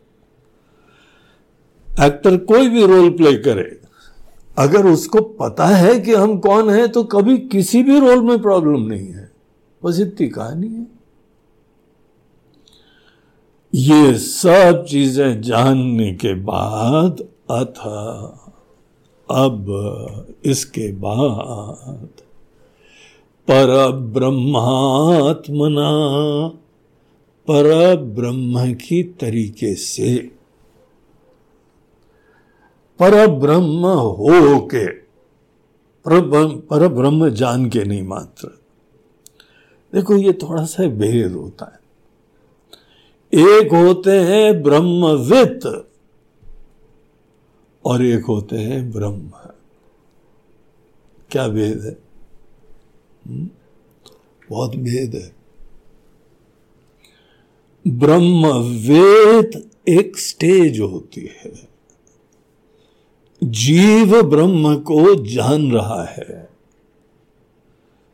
[2.02, 3.80] एक्टर कोई भी रोल प्ले करे।
[4.58, 8.80] अगर उसको पता है कि हम कौन है तो कभी किसी भी रोल में प्रॉब्लम
[8.80, 9.32] नहीं है।
[9.84, 10.88] बस इतनी कहानी है।
[13.76, 17.74] ये सब चीज़ें जानने के बाद, अथ,
[19.32, 22.10] अब इसके बाद
[23.52, 25.90] पर ब्रह्मात्मना
[27.48, 30.37] पर ब्रह्म की तरीके से
[33.00, 35.08] पर ब्रह्म हो के
[36.08, 38.48] पर ब्रह्म जान के नहीं मात्र।
[39.94, 41.80] देखो, ये थोड़ा सा भेद होता है।
[43.34, 45.88] एक होते हैं ब्रह्मवित
[47.86, 49.32] और एक होते हैं ब्रह्म।
[51.32, 51.98] क्या भेद है?
[53.26, 53.50] हम्म?
[54.50, 55.36] बहुत भेद है।
[57.88, 61.77] ब्रह्मवेद एक स्टेज होती है।
[63.44, 66.50] जीव ब्रह्म को जान रहा है।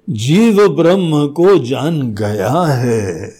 [0.09, 3.35] जीव ब्रह्म को जान गया है।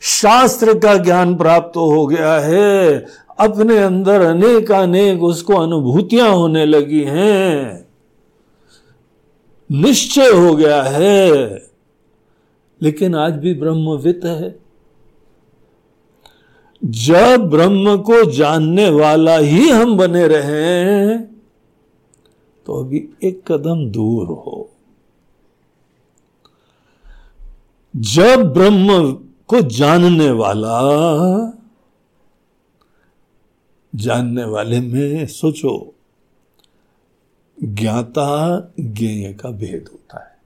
[0.00, 3.06] शास्त्र का ज्ञान प्राप्त हो गया है।
[3.38, 7.88] अपने अंदर अनेक अनेक उसको अनुभूतियाँ होने लगी हैं।
[9.72, 11.62] निश्चय हो गया है।
[12.82, 14.63] लेकिन आज भी ब्रह्मवित है।
[16.84, 21.18] जब ब्रह्म को जानने वाला ही हम बने रहे
[22.66, 24.70] तो अभी एक कदम दूर हो।
[27.96, 29.12] जब ब्रह्म
[29.46, 30.80] को जानने वाला,
[33.94, 35.94] जानने वाले में सोचो,
[37.64, 40.36] ज्ञाता ज्ञेय का भेद होता है।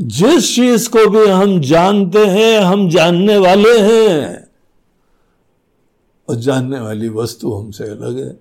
[0.00, 4.37] जिस चीज़ को भी हम जानते हैं, हम जानने वाले हैं
[6.28, 8.40] और जानने वाली वस्तु हमसे अलग है।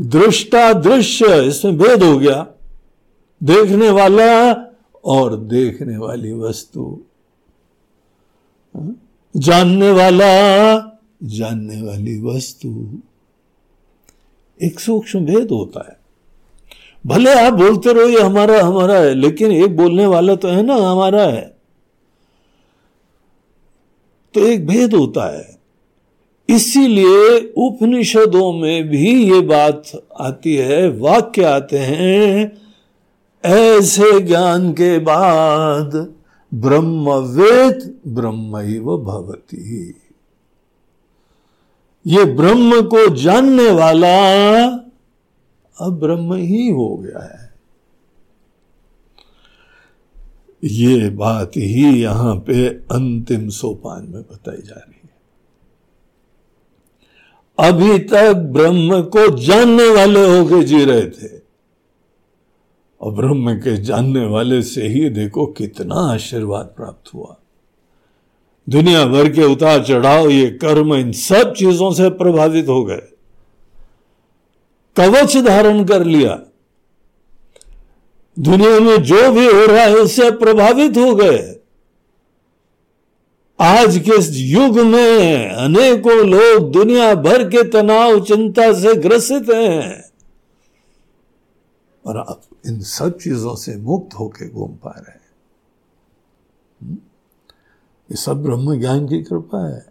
[0.00, 2.46] दृष्टा दृश्य, इसमें भेद हो गया।
[3.42, 4.52] देखने वाला
[5.04, 7.00] और देखने वाली वस्तु।
[9.36, 10.78] जानने वाला,
[11.22, 12.98] जानने वाली वस्तु।
[14.62, 16.00] एक सूक्ष्म भेद होता है।
[17.06, 20.74] भले आप बोलते रहो, ये हमारा हमारा है, लेकिन एक बोलने वाला तो है ना,
[20.74, 21.55] हमारा है।
[24.36, 25.58] तो एक भेद होता है।
[26.48, 29.82] इसीलिए उपनिषदों में भी ये बात
[30.20, 32.62] आती है, वाक्य आते हैं,
[33.44, 36.14] ऐसे ज्ञान के बाद
[36.54, 39.94] ब्रह्मवेद ब्रह्म ही भवती।
[42.06, 44.64] ये ब्रह्म को जानने वाला
[45.80, 47.45] अब ब्रह्म ही हो गया है।
[50.64, 55.06] ये बात ही यहाँ पे अंतिम सोपान में बताई जा रही है।
[57.58, 61.40] अभी तक ब्रह्म को जानने वाले होके जी रहे थे।
[63.00, 67.36] और ब्रह्म के जानने वाले से ही देखो कितना आशीर्वाद प्राप्त हुआ।
[68.68, 73.02] दुनिया भर के उतार चढ़ाव, ये कर्म, इन सब चीज़ों से प्रभावित हो गए।
[74.96, 76.40] कवच धारण कर लिया।
[78.38, 81.60] दुनिया में जो भी हो रहा है, उससे प्रभावित हो गए।
[83.60, 90.10] आज के युग में अनेकों लोग दुनिया भर के तनाव, चिंता से ग्रसित हैं।
[92.06, 95.20] और आप इन सब चीज़ों से मुक्त होकर घूम पा रहे हैं।
[96.82, 96.94] हम्म?
[98.10, 99.86] ये सब ब्रह्म ज्ञान की कृपा है।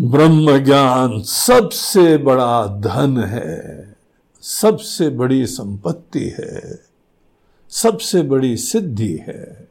[0.00, 3.99] ब्रह्म ज्ञान सबसे बड़ा धन है।
[4.40, 6.84] सबसे बड़ी संपत्ति है,
[7.68, 9.68] सबसे बड़ी सिद्धि है।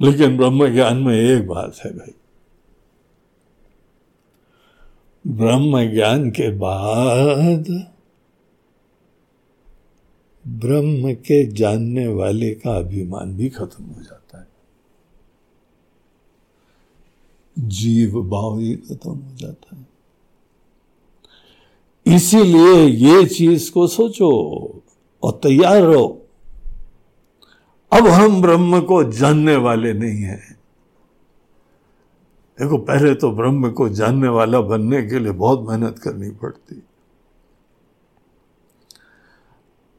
[0.00, 2.14] लेकिन ब्रह्म ज्ञान में एक बात है भाई।
[5.26, 7.92] ब्रह्म ज्ञान के बाद
[10.48, 14.48] ब्रह्म के जानने वाले का अभिमान भी खत्म हो जाता है।
[17.58, 19.91] जीव भाव ही खत्म हो जाता है।
[22.06, 24.30] इसीलिए ये चीज़ को सोचो
[25.22, 26.22] और तैयार रहो।
[27.92, 30.58] अब हम ब्रह्म को जानने वाले नहीं हैं।
[32.60, 36.82] देखो, पहले तो ब्रह्म को जानने वाला बनने के लिए बहुत मेहनत करनी पड़ती।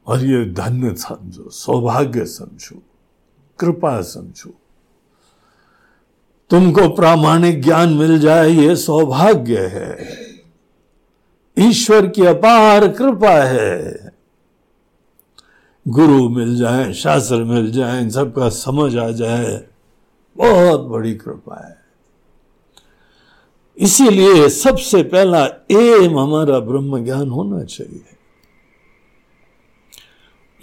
[0.08, 2.82] और ये धन्य समझो, सौभाग्य समझो,
[3.60, 4.54] कृपा समझो।
[6.50, 10.33] तुमको प्रामाणिक ज्ञान मिल जाए, ये सौभाग्य है।
[11.60, 14.12] ईश्वर की अपार कृपा है।
[15.88, 19.68] गुरु मिल जाए, शास्त्र मिल जाए, इन सबका समझ आ जाए,
[20.38, 21.78] बहुत बड़ी कृपा है।
[23.78, 28.06] इसीलिए सबसे पहला एम हमारा ब्रह्म ज्ञान होना चाहिए।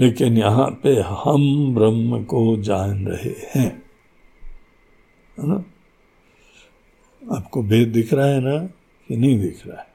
[0.01, 3.83] लेकिन यहाँ पे हम ब्रह्म को जान रहे हैं।
[5.39, 5.65] है ना?
[7.37, 8.67] आपको भेद दिख रहा है ना
[9.09, 9.90] कि नहीं दिख रहा है?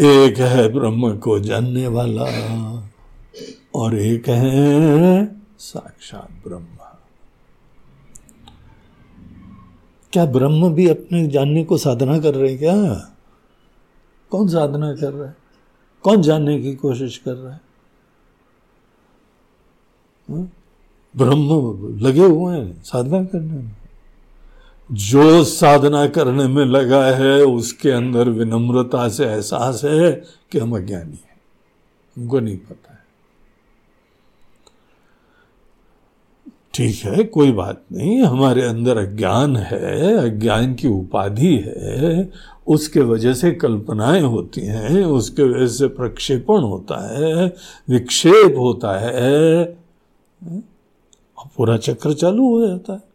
[0.00, 2.24] एक है ब्रह्म को जानने वाला
[3.74, 6.66] और एक है साक्षात ब्रह्म।
[10.12, 12.74] क्या ब्रह्म भी अपने जानने को साधना कर रहे क्या?
[14.30, 15.36] कौन साधना कर रहा है?
[16.02, 17.60] कौन जानने की कोशिश कर रहा है?
[20.30, 20.52] हाँ?
[21.16, 21.48] ब्रह्म
[21.98, 23.83] लगे हुए हैं साधना करने में।
[24.94, 30.22] जो साधना करने में लगा है, उसके अंदर विनम्रता से एहसास है
[30.52, 31.42] कि हम अज्ञानी हैं।
[32.16, 32.94] हमको नहीं पता है।
[36.74, 42.32] ठीक है, कोई बात नहीं, हमारे अंदर अज्ञान है, अज्ञान की उपाधि है,
[42.66, 47.54] उसके वजह से कल्पनाएँ होती हैं, उसके वजह से प्रक्षेपण होता है,
[47.88, 49.64] विक्षेप होता है
[51.38, 53.13] और पूरा चक्र चालू हो जाता है।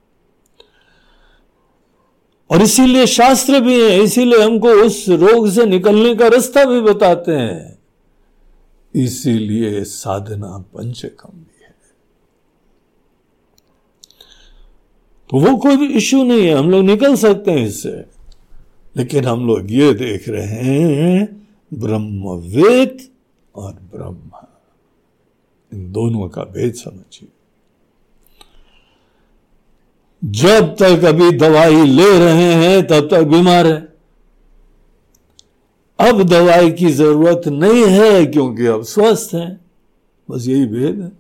[2.50, 7.32] और इसीलिए शास्त्र भी है, इसीलिए हमको उस रोग से निकलने का रास्ता भी बताते
[7.32, 7.80] हैं।
[8.96, 11.76] इसीलिए साधना पंचकम भी है।
[15.30, 18.06] तो वो कोई भी इश्यू नहीं है, हम लोग निकल सकते हैं इससे।
[18.98, 23.10] लेकिन हम लोग ये देख रहे हैं ब्रह्मवेद
[23.56, 24.32] और ब्रह्म।
[25.74, 27.30] इन दोनों का भेद समझिए।
[30.24, 33.90] जब तक अभी दवाई ले रहे हैं, तब तक बीमार है।
[36.00, 39.60] अब दवाई की ज़रूरत नहीं है क्योंकि अब स्वस्थ है।
[40.32, 41.12] बस यही भेद है।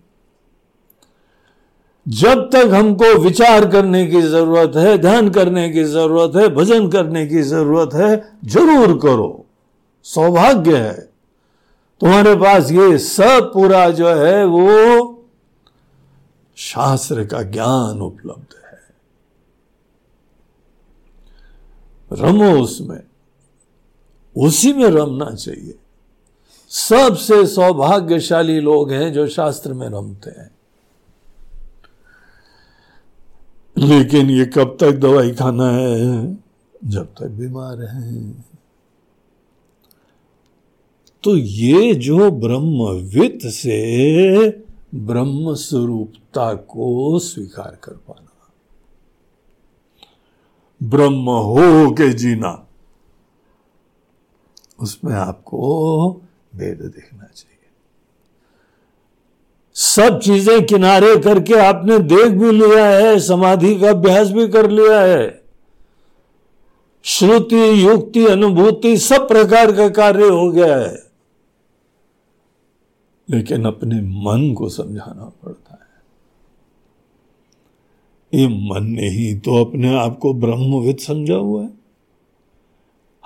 [2.08, 7.28] जब तक हमको विचार करने की ज़रूरत है, ध्यान करने की ज़रूरत है, भजन करने
[7.28, 9.45] की ज़रूरत है, ज़रूर करो।
[10.04, 11.10] सौभाग्य है।
[12.02, 15.16] तुम्हारे पास ये सब पूरा जो है, वो
[16.58, 18.59] शास्त्र का ज्ञान उपलब्ध है।
[22.12, 23.03] रमो उसमें
[24.38, 25.76] उसी में रमना चाहिए।
[26.70, 30.51] सबसे सौभाग्यशाली लोग हैं जो शास्त्र में रमते हैं।
[33.78, 36.34] लेकिन ये कब तक दवाई खाना है?
[36.86, 38.45] जब तक बीमार हैं।
[41.24, 44.49] तो ये जो ब्रह्मविद से
[44.95, 48.29] ब्रह्म स्वरूपता को स्वीकार कर पाना।
[50.84, 52.68] ब्रह्म हो के जीना।
[54.80, 56.22] उसमें आपको
[56.56, 57.46] भेद देखना चाहिए।
[59.74, 65.02] सब चीज़ें किनारे करके आपने देख भी लिया है, समाधि का अभ्यास भी कर लिया
[65.02, 65.44] है।
[67.04, 71.10] श्रुति, युक्ति, अनुभूति सब प्रकार का कार्य हो गया है।
[73.30, 75.69] लेकिन अपने मन को समझाना पड़ता
[78.34, 81.74] ये मन ने ही तो अपने आप को ब्रह्मविद समझा हुआ है।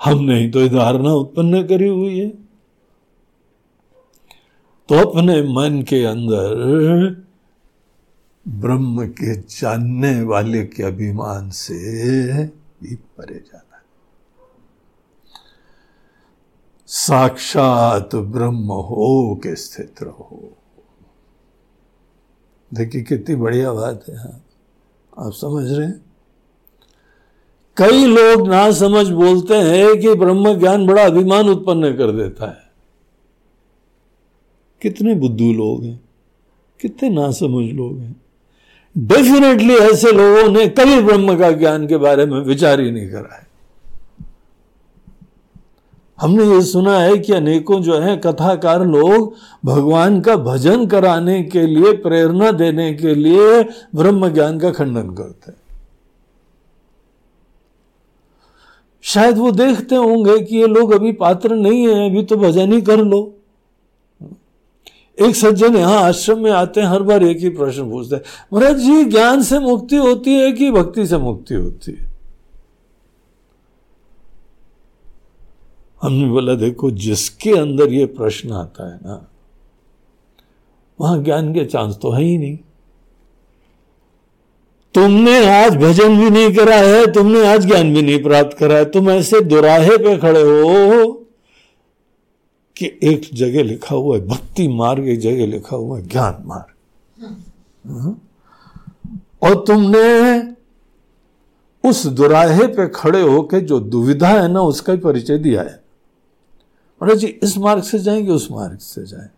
[0.04, 2.28] हमने ही तो धारणा उत्पन्न करी हुई है।
[4.88, 7.24] तो अपने मन के अंदर
[8.48, 13.82] ब्रह्म के जानने वाले के अभिमान से भी परे जाना है।
[16.86, 20.56] साक्षात ब्रह्म हो के स्थित रहो।
[22.74, 24.43] देखिए कितनी बढ़िया बात है हाँ।
[25.18, 26.04] आप समझ रहे हैं?
[27.76, 32.64] कई लोग ना समझ बोलते हैं कि ब्रह्म ज्ञान बड़ा अभिमान उत्पन्न कर देता है।
[34.82, 36.00] कितने बुद्धू लोग हैं,
[36.80, 38.22] कितने ना समझ लोग हैं।
[38.98, 43.36] डेफिनेटली ऐसे लोगों ने कभी ब्रह्म का ज्ञान के बारे में विचार ही नहीं करा
[43.36, 43.43] है।
[46.20, 49.34] हमने ये सुना है कि अनेकों जो है कथाकार लोग
[49.64, 53.62] भगवान का भजन कराने के लिए, प्रेरणा देने के लिए
[53.94, 55.58] ब्रह्म ज्ञान का खंडन करते हैं।
[59.02, 62.80] शायद वो देखते होंगे कि ये लोग अभी पात्र नहीं है, अभी तो भजन ही
[62.80, 63.34] कर लो।
[65.18, 68.78] एक सज्जन यहाँ आश्रम में आते हैं, हर बार एक ही प्रश्न पूछते हैं। महाराज
[68.78, 72.13] जी ज्ञान से मुक्ति होती है कि भक्ति से मुक्ति होती है?
[76.04, 79.26] हमने बोला, देखो, जिसके अंदर ये प्रश्न आता है ना,
[81.00, 82.58] वहाँ ज्ञान के चांस तो है ही नहीं।
[84.94, 88.84] तुमने आज भजन भी नहीं करा है, तुमने आज ज्ञान भी नहीं प्राप्त करा है।
[88.84, 91.12] तुम ऐसे दुराहे पे खड़े हो
[92.76, 97.36] कि एक जगह लिखा हुआ है, भक्ति मार्ग, एक जगह लिखा हुआ है, ज्ञान मार्ग।
[97.90, 98.20] हाँ?
[99.42, 100.54] और तुमने
[101.88, 105.83] उस दुराहे पे खड़े होके जो दुविधा है ना, उसका परिचय दिया है।
[107.04, 109.28] महाराज जी, इस मार्ग से जाएँगे, उस मार्ग से जाए।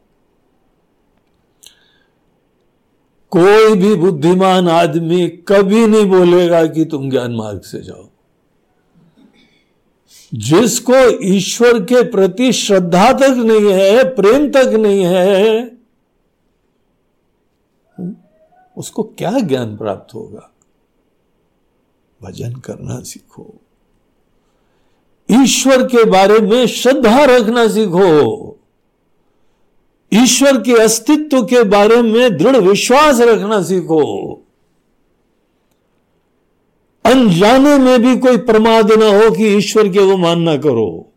[3.31, 8.09] कोई भी बुद्धिमान आदमी कभी नहीं बोलेगा कि तुम ज्ञान मार्ग से जाओ।
[10.35, 15.77] जिसको ईश्वर के प्रति श्रद्धा तक नहीं है, प्रेम तक नहीं है,
[18.77, 20.51] उसको क्या ज्ञान प्राप्त होगा?
[22.23, 23.55] भजन करना सीखो।
[25.31, 28.53] ईश्वर के बारे में श्रद्धा रखना सीखो।
[30.13, 34.33] ईश्वर के अस्तित्व के बारे में दृढ़ विश्वास रखना सीखो।
[37.05, 41.13] अनजाने में भी कोई प्रमाद ना हो कि ईश्वर की अवमानना करो।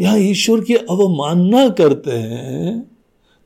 [0.00, 2.90] यहाँ ईश्वर की अवमानना करते हैं,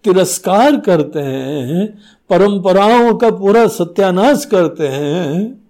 [0.05, 1.87] तिरस्कार करते हैं,
[2.31, 5.68] परंपराओं का पूरा सत्यानाश करते हैं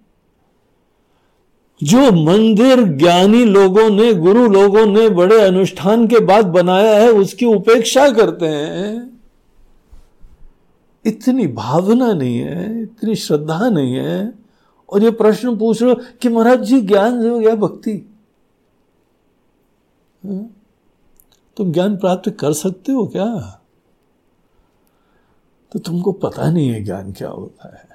[1.82, 7.46] जो मंदिर ज्ञानी लोगों ने, गुरु लोगों ने बड़े अनुष्ठान के बाद बनाया है, उसकी
[7.46, 9.20] उपेक्षा करते हैं।
[11.06, 14.34] इतनी भावना नहीं है, इतनी श्रद्धा नहीं है।
[14.92, 18.16] और ये प्रश्न पूछ रहे हो कि महाराज जी, ज्ञान हो गया भक्ति?
[20.26, 20.54] हाँ?
[21.56, 23.60] तुम ज्ञान प्राप्त कर सकते हो क्या?
[25.72, 27.87] तो तुमको पता नहीं है ज्ञान क्या होता है।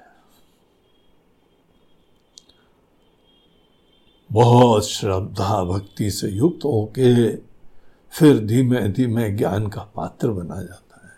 [4.34, 7.36] बहुत श्रद्धा भक्ति से युक्त होके
[8.18, 11.14] फिर धीमे धीमे ज्ञान का पात्र बना जाता है।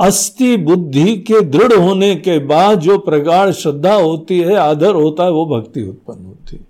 [0.00, 5.30] अस्थि बुद्धि के दृढ़ होने के बाद जो प्रगाढ़ श्रद्धा होती है, आदर होता है,
[5.30, 6.66] वो भक्ति उत्पन्न होती है।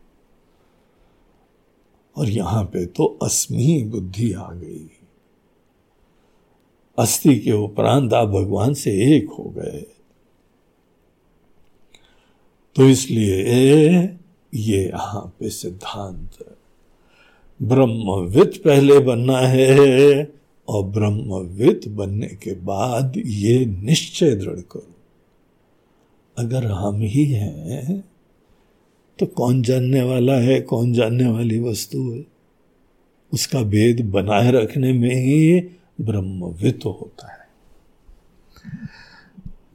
[2.16, 4.90] और यहाँ पे तो अस्मी बुद्धि आ गई।
[6.98, 9.86] अस्थि के उपरांत आप भगवान से एक हो गए।
[12.76, 14.18] तो इसलिए
[14.52, 16.44] ये यहाँ पे सिद्धांत
[17.60, 20.32] ब्रह्मविद पहले बनना है
[20.68, 24.94] और ब्रह्मविद बनने के बाद ये निश्चय दृढ़ करो।
[26.36, 28.00] अगर हम ही हैं
[29.18, 32.24] तो कौन जानने वाला है, कौन जानने वाली वस्तु है?
[33.32, 35.60] उसका भेद बनाए रखने में ही
[36.00, 37.41] ब्रह्मविद होता है।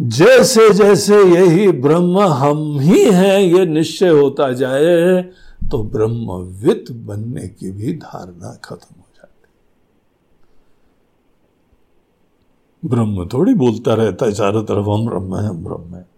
[0.02, 5.22] जैसे जैसे यही ब्रह्म हम ही हैं, ये निश्चय होता जाए
[5.72, 9.48] तो ब्रह्मविद बनने की भी धारणा खत्म हो जाती।
[12.88, 16.10] ब्रह्म थोड़ी बोलता रहता है, चारों तरफ़ हम ब्रह्म है, हम ब्रह्म है।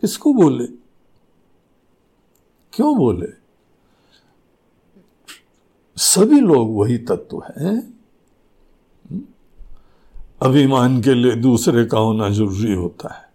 [0.00, 0.66] किसको बोले?
[2.72, 3.28] क्यों बोले?
[5.96, 8.01] सभी लोग वही तत्व हैं।
[10.42, 13.32] अभिमान के लिए दूसरे का होना ज़रूरी होता है।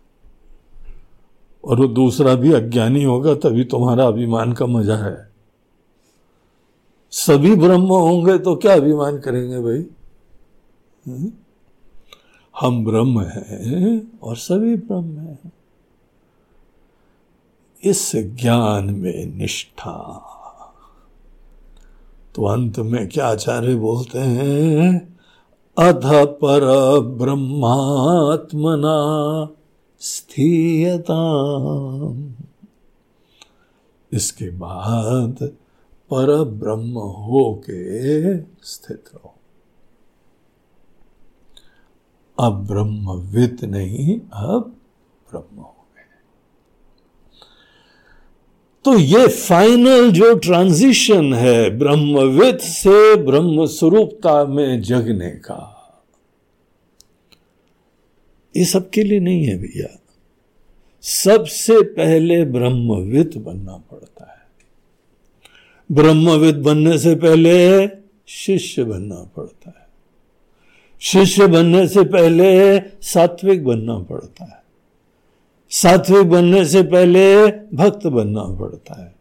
[1.66, 5.32] और वो दूसरा भी अज्ञानी होगा, तभी तुम्हारा अभिमान का मज़ा है।
[7.12, 9.86] सभी ब्रह्म होंगे तो क्या अभिमान करेंगे भाई?
[11.08, 11.32] हम्म?
[12.62, 15.52] हम ब्रह्म हैं और सभी ब्रह्म हैं।
[17.84, 20.24] इस ज्ञान में निष्ठा।
[22.36, 25.17] तो अंत में क्या आचार्य बोलते हैं?
[25.80, 26.64] अध पर
[27.00, 28.98] ब्रह्मात्मना
[30.00, 31.22] स्थीयता
[34.14, 35.44] इसके बाद
[36.10, 39.34] पर ब्रह्म हो के स्थित रहो।
[42.40, 44.76] अब ब्रह्मविद नहीं, अब
[45.30, 45.77] ब्रह्म हो।
[48.88, 55.58] तो ये फाइनल जो ट्रांजिशन है ब्रह्मविद से ब्रह्म स्वरूपता में जगने का,
[58.58, 60.00] ये सबके लिए नहीं है भैया।
[61.02, 64.48] सबसे पहले ब्रह्मविद बनना पड़ता है।
[65.92, 67.88] ब्रह्मविद बनने से पहले
[68.28, 69.88] शिष्य बनना पड़ता है।
[71.02, 74.67] शिष्य बनने से पहले सात्विक बनना पड़ता है।
[75.70, 79.16] सात्विक बनने से पहले भक्त बनना पड़ता है।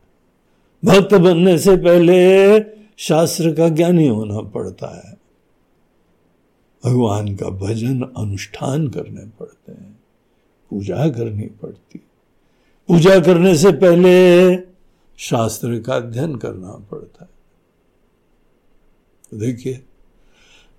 [0.84, 2.61] भक्त बनने से पहले
[2.97, 5.18] शास्त्र का ज्ञानी होना पड़ता है।
[6.84, 10.01] भगवान का भजन, अनुष्ठान करने पड़ते हैं।
[10.70, 11.99] पूजा करनी पड़ती।
[12.88, 14.57] पूजा करने से पहले
[15.16, 17.36] शास्त्र का अध्ययन करना पड़ता है।
[19.38, 19.84] देखिए,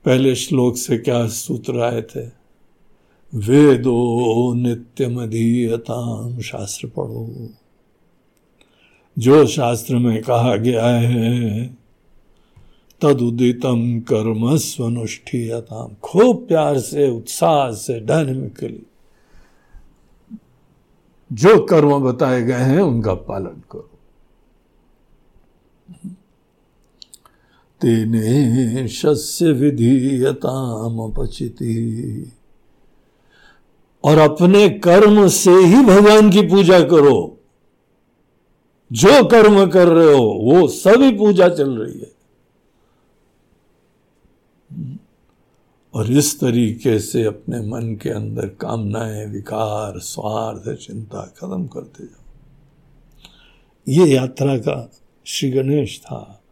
[0.06, 2.37] पहले श्लोक से क्या सूत्र आए थे?
[3.36, 7.50] वेदो नित्यमधीयताम शास्त्र पढ़ो।
[9.20, 11.66] जो शास्त्र में कहा गया है
[13.02, 18.84] तदुदितम कर्म स्वनुष्ठीयताम खूब प्यार से, उत्साह से डायनेमिकली
[21.34, 23.90] जो कर्म बताए गए हैं, उनका पालन करो।
[27.82, 32.32] तेने शस्य विधीयताम अपचिति।
[34.04, 37.38] और अपने कर्म से ही भगवान की पूजा करो।
[38.92, 42.18] जो कर्म कर रहे हो, वो सभी पूजा चल रही है।
[45.94, 52.24] और इस तरीके से अपने मन के अंदर कामनाएँ, विकार, स्वार्थ, चिंता खत्म करते जाओ।
[53.88, 54.92] ये यात्रा का
[55.26, 56.44] श्री गणेश था।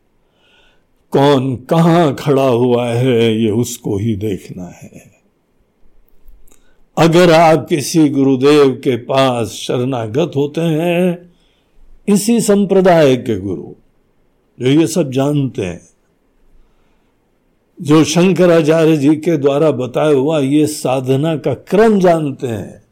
[1.12, 5.15] कौन कहाँ खड़ा हुआ है, ये उसको ही देखना है।
[6.98, 11.34] अगर आप किसी गुरुदेव के पास शरणागत होते हैं,
[12.08, 13.74] इसी संप्रदाय के गुरु,
[14.58, 15.82] जो ये सब जानते हैं,
[17.80, 22.84] जो शंकराचार्य जी के द्वारा बताया हुआ ये साधना का क्रम जानते हैं,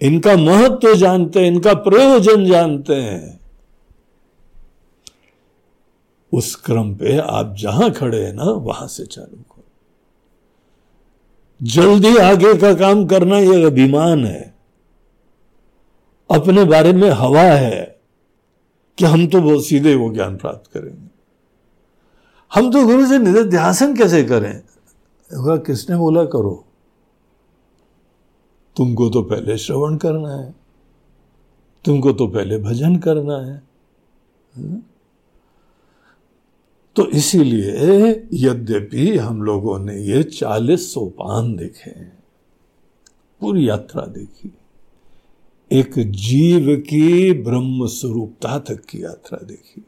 [0.00, 3.40] इनका महत्व जानते हैं, इनका प्रयोजन जानते हैं,
[6.32, 9.55] उस क्रम पे आप जहाँ खड़े हैं ना, वहाँ से चालू करो।
[11.62, 14.54] जल्दी आगे का काम करना यह अभिमान है।
[16.30, 18.00] अपने बारे में हवा है
[18.98, 21.10] कि हम तो बहुत सीधे वो ज्ञान प्राप्त करेंगे।
[22.54, 24.62] हम तो गुरु से निध्यासन कैसे करें?
[25.34, 26.64] किसने बोला, करो।
[28.76, 30.54] तुमको तो पहले श्रवण करना है।
[31.84, 33.62] तुमको तो पहले भजन करना है
[34.56, 34.95] हाँ?
[36.96, 37.70] तो इसीलिए
[38.32, 41.90] यद्यपि हम लोगों ने ये चालीस सोपान देखे
[43.40, 44.52] पूरी यात्रा देखी।
[45.72, 49.84] एक जीव की ब्रह्म स्वरूपता तक की यात्रा देखी।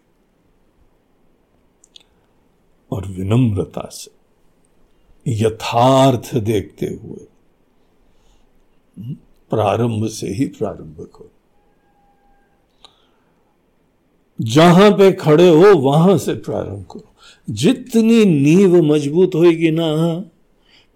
[2.92, 4.10] और विनम्रता से,
[5.26, 7.26] यथार्थ देखते हुए,
[9.50, 11.32] प्रारंभ से ही प्रारंभ करो।
[14.40, 17.14] जहाँ पे खड़े हो, वहाँ से प्रारंभ करो।
[17.50, 20.24] जितनी नींव मज़बूत होगी ना,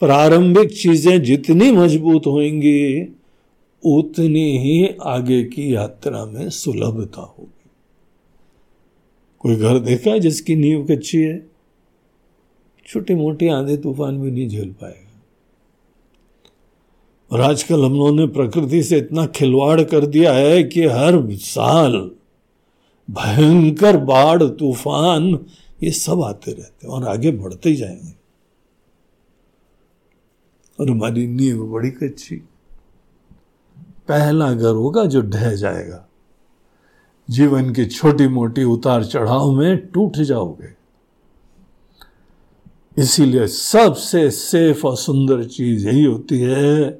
[0.01, 3.03] प्रारंभिक चीज़ें जितनी मज़बूत होंगी
[3.85, 7.71] उतनी ही आगे की यात्रा में सुलभता होगी।
[9.39, 11.47] कोई घर देखा है जिसकी नींव कच्ची है?
[12.87, 15.23] छोटी मोटी आंधी तूफ़ान भी नहीं झेल पाएगा।
[17.33, 22.11] और आजकल हम लोगों ने प्रकृति से इतना खिलवाड़ कर दिया है कि हर साल
[23.11, 25.47] भयंकर बाढ़, तूफ़ान,
[25.83, 28.15] ये सब आते रहते हैं और आगे बढ़ते ही जाएँगे।
[30.81, 32.37] और हमारी नींव बड़ी कच्ची।
[34.09, 36.09] पहला घर होगा जो ढह जाएगा।
[37.31, 40.83] जीवन की छोटी मोटी उतार चढ़ाव में टूट जाओगे।
[43.03, 46.91] इसीलिए सबसे सेफ़ और सुंदर चीज़ यही होती है,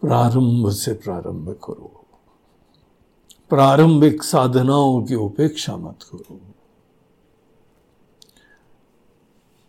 [0.00, 1.95] प्रारंभ से प्रारंभ करो।
[3.50, 6.40] प्रारंभिक साधनाओं की उपेक्षा मत करो।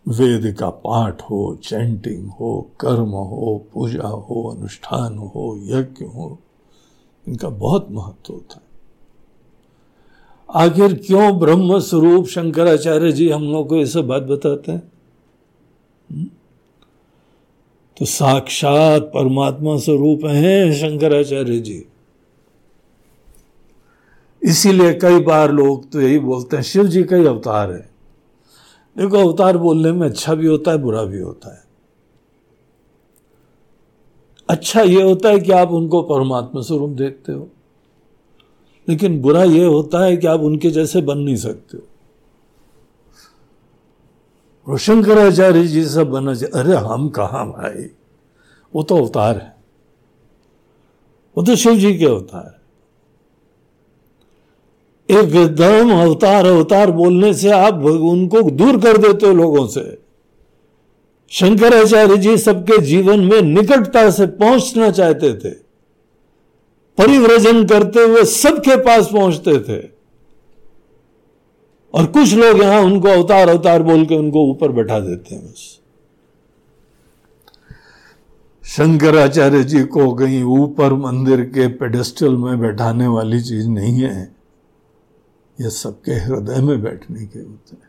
[0.08, 6.38] वेद का पाठ हो चैंटिंग हो, कर्म हो, पूजा हो, अनुष्ठान हो, यज्ञ हो,
[7.28, 8.68] इनका बहुत महत्व होता है।
[10.54, 14.92] आखिर क्यों ब्रह्म स्वरूप शंकराचार्य जी हम लोग को ये सब बात बताते हैं?
[16.10, 16.26] हम्म?
[17.98, 21.86] तो साक्षात परमात्मा स्वरूप हैं शंकराचार्य जी।
[24.48, 27.90] इसीलिए कई बार लोग तो यही बोलते हैं, शिव जी का ही अवतार है।
[28.96, 31.62] देखो अवतार बोलने में अच्छा भी होता है, बुरा भी होता है।
[34.48, 37.48] अच्छा ये होता है कि आप उनको परमात्मा स्वरूप देखते हो,
[38.88, 41.84] लेकिन बुरा ये होता है कि आप उनके जैसे बन नहीं सकते हो।
[44.66, 47.88] शंकराचार्य जी सब बनना चाहिए अरे हम कहा भाई?
[48.74, 49.56] वो तो अवतार है।
[51.36, 52.57] वो तो शिव जी के अवतार है।
[55.08, 59.98] एकदम अवतार अवतार बोलने से आप उनको दूर कर देते हो लोगों से।
[61.32, 65.50] शंकराचार्य जी सबके जीवन में निकटता से पहुँचना चाहते थे।
[66.98, 69.80] परिव्रजन करते हुए सबके पास पहुँचते थे।
[71.94, 75.78] और कुछ लोग यहाँ उनको अवतार अवतार बोल के उनको ऊपर बैठा देते हैं बस।
[78.64, 84.37] शंकराचार्य जी को कहीं ऊपर मंदिर के पेडेस्टल में बैठाने वाली चीज़ नहीं है।
[85.60, 87.88] यह सबके हृदय में बैठने के होते हैं।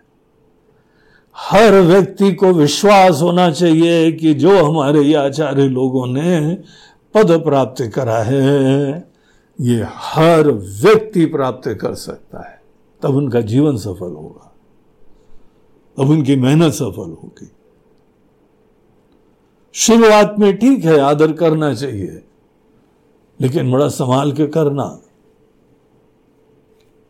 [1.38, 6.58] हर व्यक्ति को विश्वास होना चाहिए कि जो हमारे ये आचार्य लोगों ने
[7.14, 9.12] पद प्राप्त करा है,
[9.62, 12.62] ये हर व्यक्ति प्राप्त कर सकता है।
[13.02, 14.56] तब उनका जीवन सफल होगा।
[15.98, 17.52] तब उनकी मेहनत सफल होगी।
[19.74, 22.24] शुरुआत में ठीक है, आदर करना चाहिए,
[23.42, 25.02] लेकिन बड़ा संभाल के करना।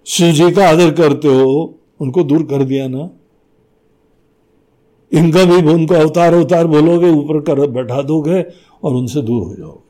[0.06, 3.10] शिव जी का आदर करते हो, उनको दूर कर दिया ना।
[5.14, 8.42] इनका भी उनको अवतार अवतार बोलोगे, ऊपर कर बैठा दोगे
[8.84, 9.90] और उनसे दूर हो जाओगे।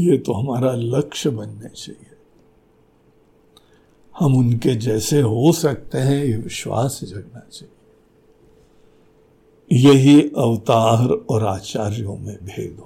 [0.00, 2.16] ये तो हमारा लक्ष्य बनने चाहिए।
[4.18, 7.72] हम उनके जैसे हो सकते हैं, ये विश्वास जगना चाहिए।
[9.72, 12.85] यही अवतार और आचार्यों में भेद है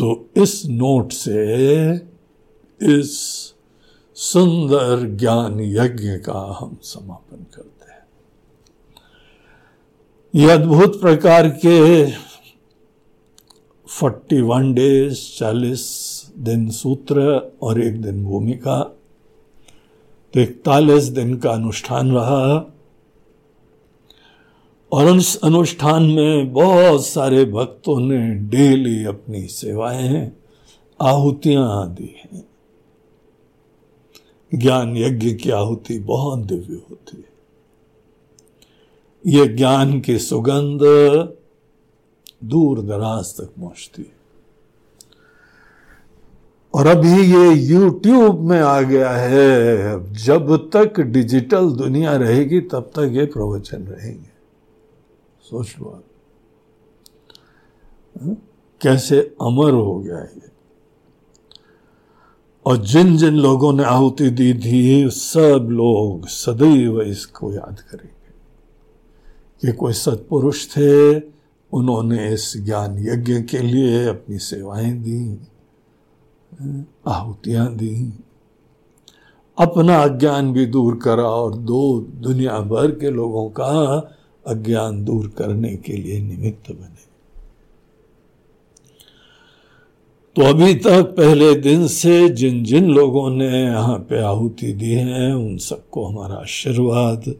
[0.00, 1.94] तो इस नोट से
[2.80, 3.10] इस
[4.16, 8.06] सुंदर ज्ञान यज्ञ का हम समापन करते हैं।
[10.34, 12.06] ये अद्भुत प्रकार के
[13.86, 15.84] फोर्टी वन डेज़ चालीस
[16.38, 17.20] दिन सूत्र
[17.62, 18.82] और एक दिन भूमिका
[20.34, 22.72] तो इकतालीस दिन का अनुष्ठान रहा।
[24.92, 25.06] और
[25.44, 30.32] अनुष्ठान में बहुत सारे भक्तों ने डेली अपनी सेवाएँ
[31.02, 32.48] आहुतियाँ दी हैं।
[34.54, 37.30] ज्ञान यज्ञ की आहुति बहुत दिव्य होती है।
[39.32, 40.80] ये ज्ञान की सुगंध
[42.44, 44.20] दूर दराज तक पहुँचती है।
[46.74, 53.08] और अभी ये YouTube में आ गया है जब तक डिजिटल दुनिया रहेगी, तब तक
[53.12, 54.29] ये प्रवचन रहेंगे।
[55.50, 56.04] सोच लो आप?
[58.80, 60.50] कैसे अमर हो गया है
[62.66, 68.30] और जिन जिन लोगों ने आहुति दी थी, सब लोग सदैव इसको याद करेंगे।
[69.68, 71.20] ये कोई सत्पुरुष थे,
[71.72, 75.38] उन्होंने इस ज्ञान यज्ञ के लिए अपनी सेवाएँ दी
[77.06, 78.12] आहुतियाँ दी।
[79.58, 83.70] अपना अज्ञान भी दूर करा और दो दुनिया भर के लोगों का
[84.46, 87.10] अज्ञान दूर करने के लिए निमित्त बने।
[90.36, 95.34] तो अभी तक पहले दिन से जिन जिन लोगों ने यहाँ पे आहुति दी है,
[95.34, 97.34] उन सबको हमारा आशीर्वाद।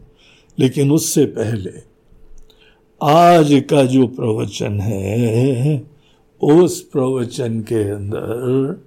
[0.59, 1.71] लेकिन उससे पहले
[3.03, 5.83] आज का जो प्रवचन है,
[6.41, 8.81] उस प्रवचन के अंदर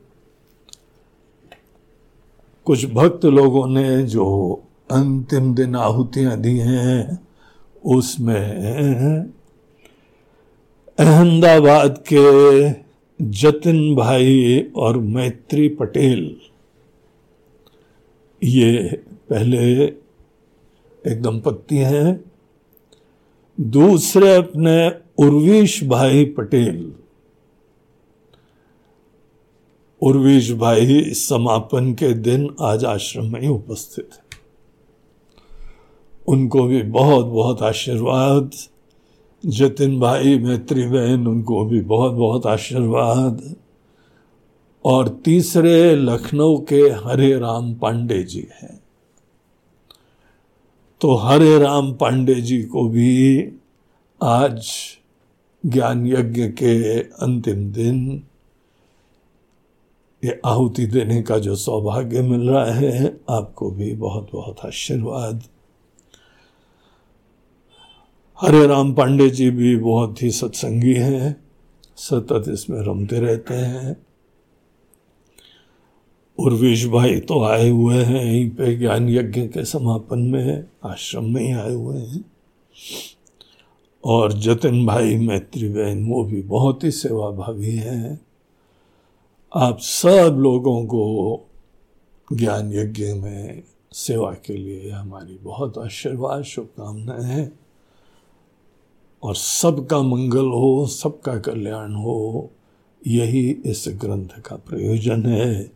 [2.65, 4.55] कुछ भक्त लोगों ने जो
[4.91, 7.29] अंतिम दिन आहुतियाँ दी हैं
[7.85, 9.33] उसमें
[10.99, 12.71] अहमदाबाद के
[13.21, 16.37] जतिन भाई और मैत्री पटेल,
[18.43, 19.61] ये पहले
[21.05, 22.25] एक दंपत्ति हैं।
[23.59, 24.77] दूसरे अपने
[25.19, 26.93] उर्वीश भाई पटेल।
[30.03, 34.24] उर्वीश भाई समापन के दिन आज आश्रम में ही उपस्थित है।
[36.29, 38.51] उनको भी बहुत बहुत आशीर्वाद।
[39.47, 43.57] जतिन भाई, मैत्री बहन, उनको भी बहुत बहुत आशीर्वाद।
[44.85, 48.81] और तीसरे लखनऊ के हरे राम पांडे जी हैं।
[51.01, 53.49] तो हरे राम पांडे जी को भी
[54.23, 54.69] आज
[55.67, 58.23] ज्ञान यज्ञ के अंतिम दिन,
[60.25, 65.43] ये आहुति देने का जो सौभाग्य मिल रहा है, आपको भी बहुत बहुत आशीर्वाद।
[68.41, 71.45] हरे राम पांडे जी भी बहुत ही सत्संगी हैं,
[71.97, 74.07] सतत इसमें रमते रहते हैं।
[76.39, 81.43] उर्वेश भाई तो आए हुए हैं, यहीं पे ज्ञान यज्ञ के समापन में, आश्रम में
[81.43, 82.25] ही आए हुए हैं।
[84.05, 88.21] और जतिन भाई, मैत्री बहन, वो भी बहुत ही सेवा भावी हैं।
[89.57, 91.41] आप सब लोगों को
[92.33, 93.63] ज्ञान यज्ञ में
[93.93, 97.64] सेवा के लिए हमारी बहुत आशीर्वाद, शुभकामनाएँ हैं।
[99.25, 102.51] और सबका मंगल हो, सबका कल्याण हो,
[103.07, 105.73] यही इस ग्रंथ का प्रयोजन है।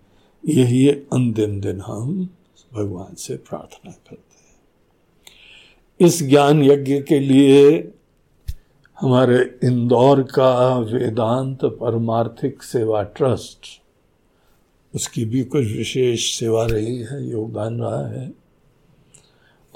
[0.48, 2.28] यही अंतिम दिन हम
[2.74, 7.92] भगवान से प्रार्थना करते हैं। इस ज्ञान यज्ञ के लिए
[9.00, 13.82] हमारे इंदौर का वेदांत परमार्थिक सेवा ट्रस्ट,
[14.94, 18.37] उसकी भी कुछ विशेष सेवा रही है, योगदान रहा है।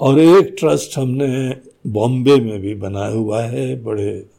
[0.03, 4.29] और एक ट्रस्ट हमने बॉम्बे में भी बनाया हुआ है। बड़े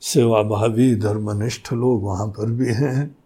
[0.00, 3.16] सेवाभावी, धर्मनिष्ठ लोग वहाँ पर भी हैं।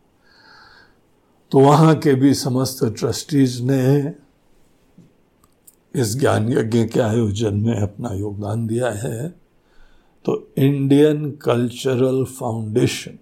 [1.50, 4.14] तो वहाँ के भी समस्त ट्रस्टीज ने
[6.00, 9.28] इस ज्ञान यज्ञ के आयोजन में अपना योगदान दिया है।
[10.24, 13.18] तो इंडियन कल्चरल फाउंडेशन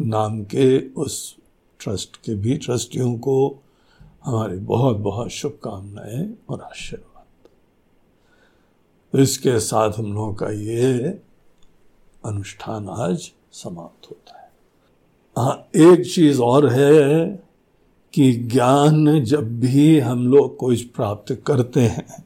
[0.00, 1.36] नाम के उस
[1.80, 3.62] ट्रस्ट के भी ट्रस्टियों को
[4.24, 7.07] हमारी बहुत बहुत शुभकामनाएँ और आशीर्वाद।
[9.14, 11.02] इसके साथ हम लोगों का ये
[12.24, 14.50] अनुष्ठान आज समाप्त होता है।
[15.38, 17.26] हाँ एक चीज़ और है
[18.14, 22.24] कि ज्ञान जब भी हम लोग कुछ प्राप्त करते हैं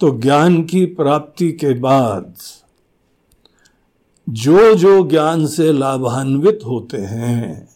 [0.00, 2.34] तो ज्ञान की प्राप्ति के बाद
[4.28, 7.68] जो जो ज्ञान से लाभान्वित होते हैं,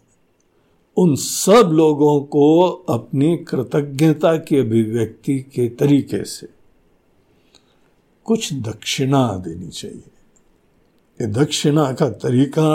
[0.97, 6.54] उन सब लोगों को अपनी कृतज्ञता की अभिव्यक्ति के तरीके से
[8.25, 10.05] कुछ दक्षिणा देनी चाहिए।
[11.21, 12.69] ये दक्षिणा का तरीका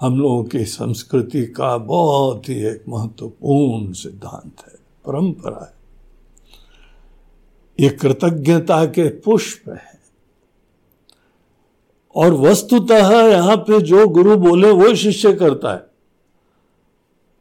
[0.00, 4.74] हम लोगों की संस्कृति का बहुत ही एक महत्वपूर्ण सिद्धांत है,
[5.06, 5.76] परंपरा है।
[7.80, 10.00] ये कृतज्ञता के पुष्प है।
[12.14, 15.86] और वस्तुतः यहाँ पे जो गुरु बोले वो शिष्य करता है।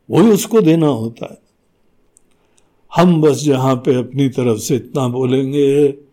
[0.10, 1.42] वही उसको देना होता है।
[2.96, 6.05] हम बस यहाँ पे अपनी तरफ़ से इतना बोलेंगे।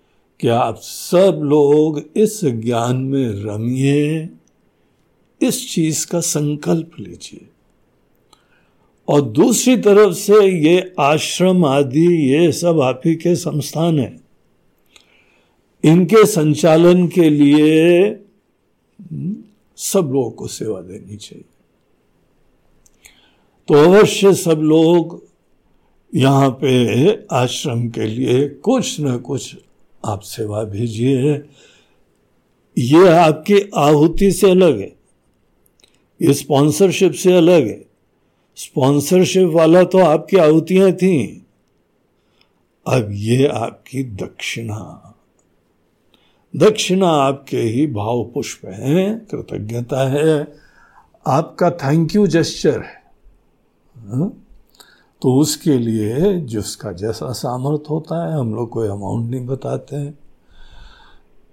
[0.43, 4.29] कि आप सब लोग इस ज्ञान में रमिए?
[5.43, 7.49] इस चीज़ का संकल्प लीजिए।
[9.09, 14.21] और दूसरी तरफ़ से ये आश्रम आदि, ये सब आप ही के संस्थान है।
[15.85, 18.11] इनके संचालन के लिए
[19.77, 21.45] सब लोगों को सेवा देनी चाहिए।
[23.69, 25.27] तो अवश्य सब लोग
[26.15, 29.57] यहाँ पे आश्रम के लिए कुछ न कुछ
[30.05, 31.45] आप सेवा भेजिए
[32.79, 34.97] ये आपकी आहुति से अलग है।
[36.23, 37.85] ये स्पॉन्सरशिप से अलग है।
[38.57, 41.47] स्पॉन्सरशिप वाला तो आपकी आहुतियाँ थी।
[42.87, 45.09] अब ये आपकी दक्षिणा।
[46.57, 50.55] दक्षिणा आपके ही भाव पुष्प है, कृतज्ञता है।
[51.27, 53.03] आपका थैंक यू जेस्चर है।
[53.97, 54.45] हा?
[55.23, 60.19] तो उसके लिए जिसका जैसा सामर्थ्य होता है, हम लोग कोई अमाउंट नहीं बताते हैं।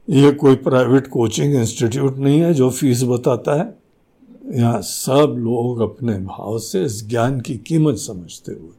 [0.09, 3.80] ये कोई प्राइवेट कोचिंग इंस्टीट्यूट नहीं है जो फ़ीस बताता है।
[4.59, 8.72] यहाँ सब लोग अपने भाव से इस ज्ञान की कीमत समझते हुए।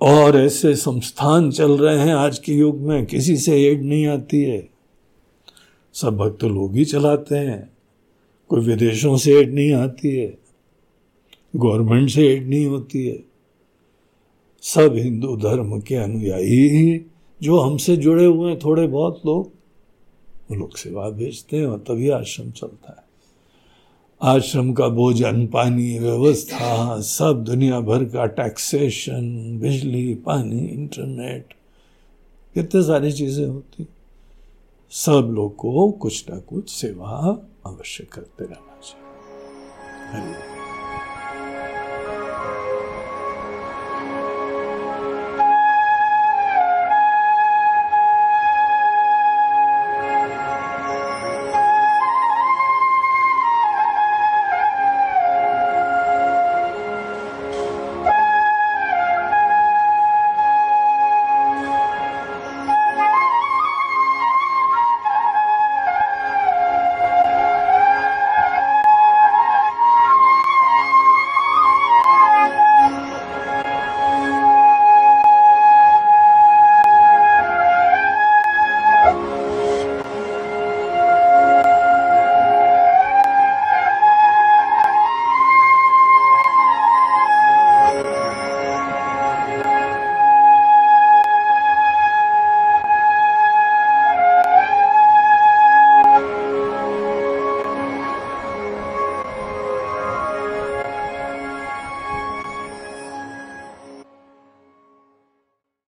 [0.00, 4.42] और ऐसे संस्थान चल रहे हैं आज के युग में, किसी से एड नहीं आती
[4.42, 4.68] है।
[5.94, 7.70] सब भक्त लोग ही चलाते हैं।
[8.48, 10.49] कोई विदेशों से एड नहीं आती है।
[11.54, 13.18] गवर्नमेंट से एड नहीं होती है।
[14.62, 17.00] सब हिंदू धर्म के अनुयायी ही
[17.40, 19.52] जो हमसे जुड़े हुए हैं, थोड़े बहुत लोग।
[20.50, 23.08] वो लोग सेवा भेजते हैं और तभी आश्रम चलता है।
[24.20, 31.54] आश्रम का भोजन, पानी, व्यवस्था, सब दुनिया भर का टैक्सेशन बिजली, पानी इंटरनेट
[32.54, 33.86] कितने सारी चीज़ें होती
[34.92, 37.18] सब लोग को कुछ ना कुछ सेवा
[37.66, 40.59] अवश्य करते रहना चाहिए।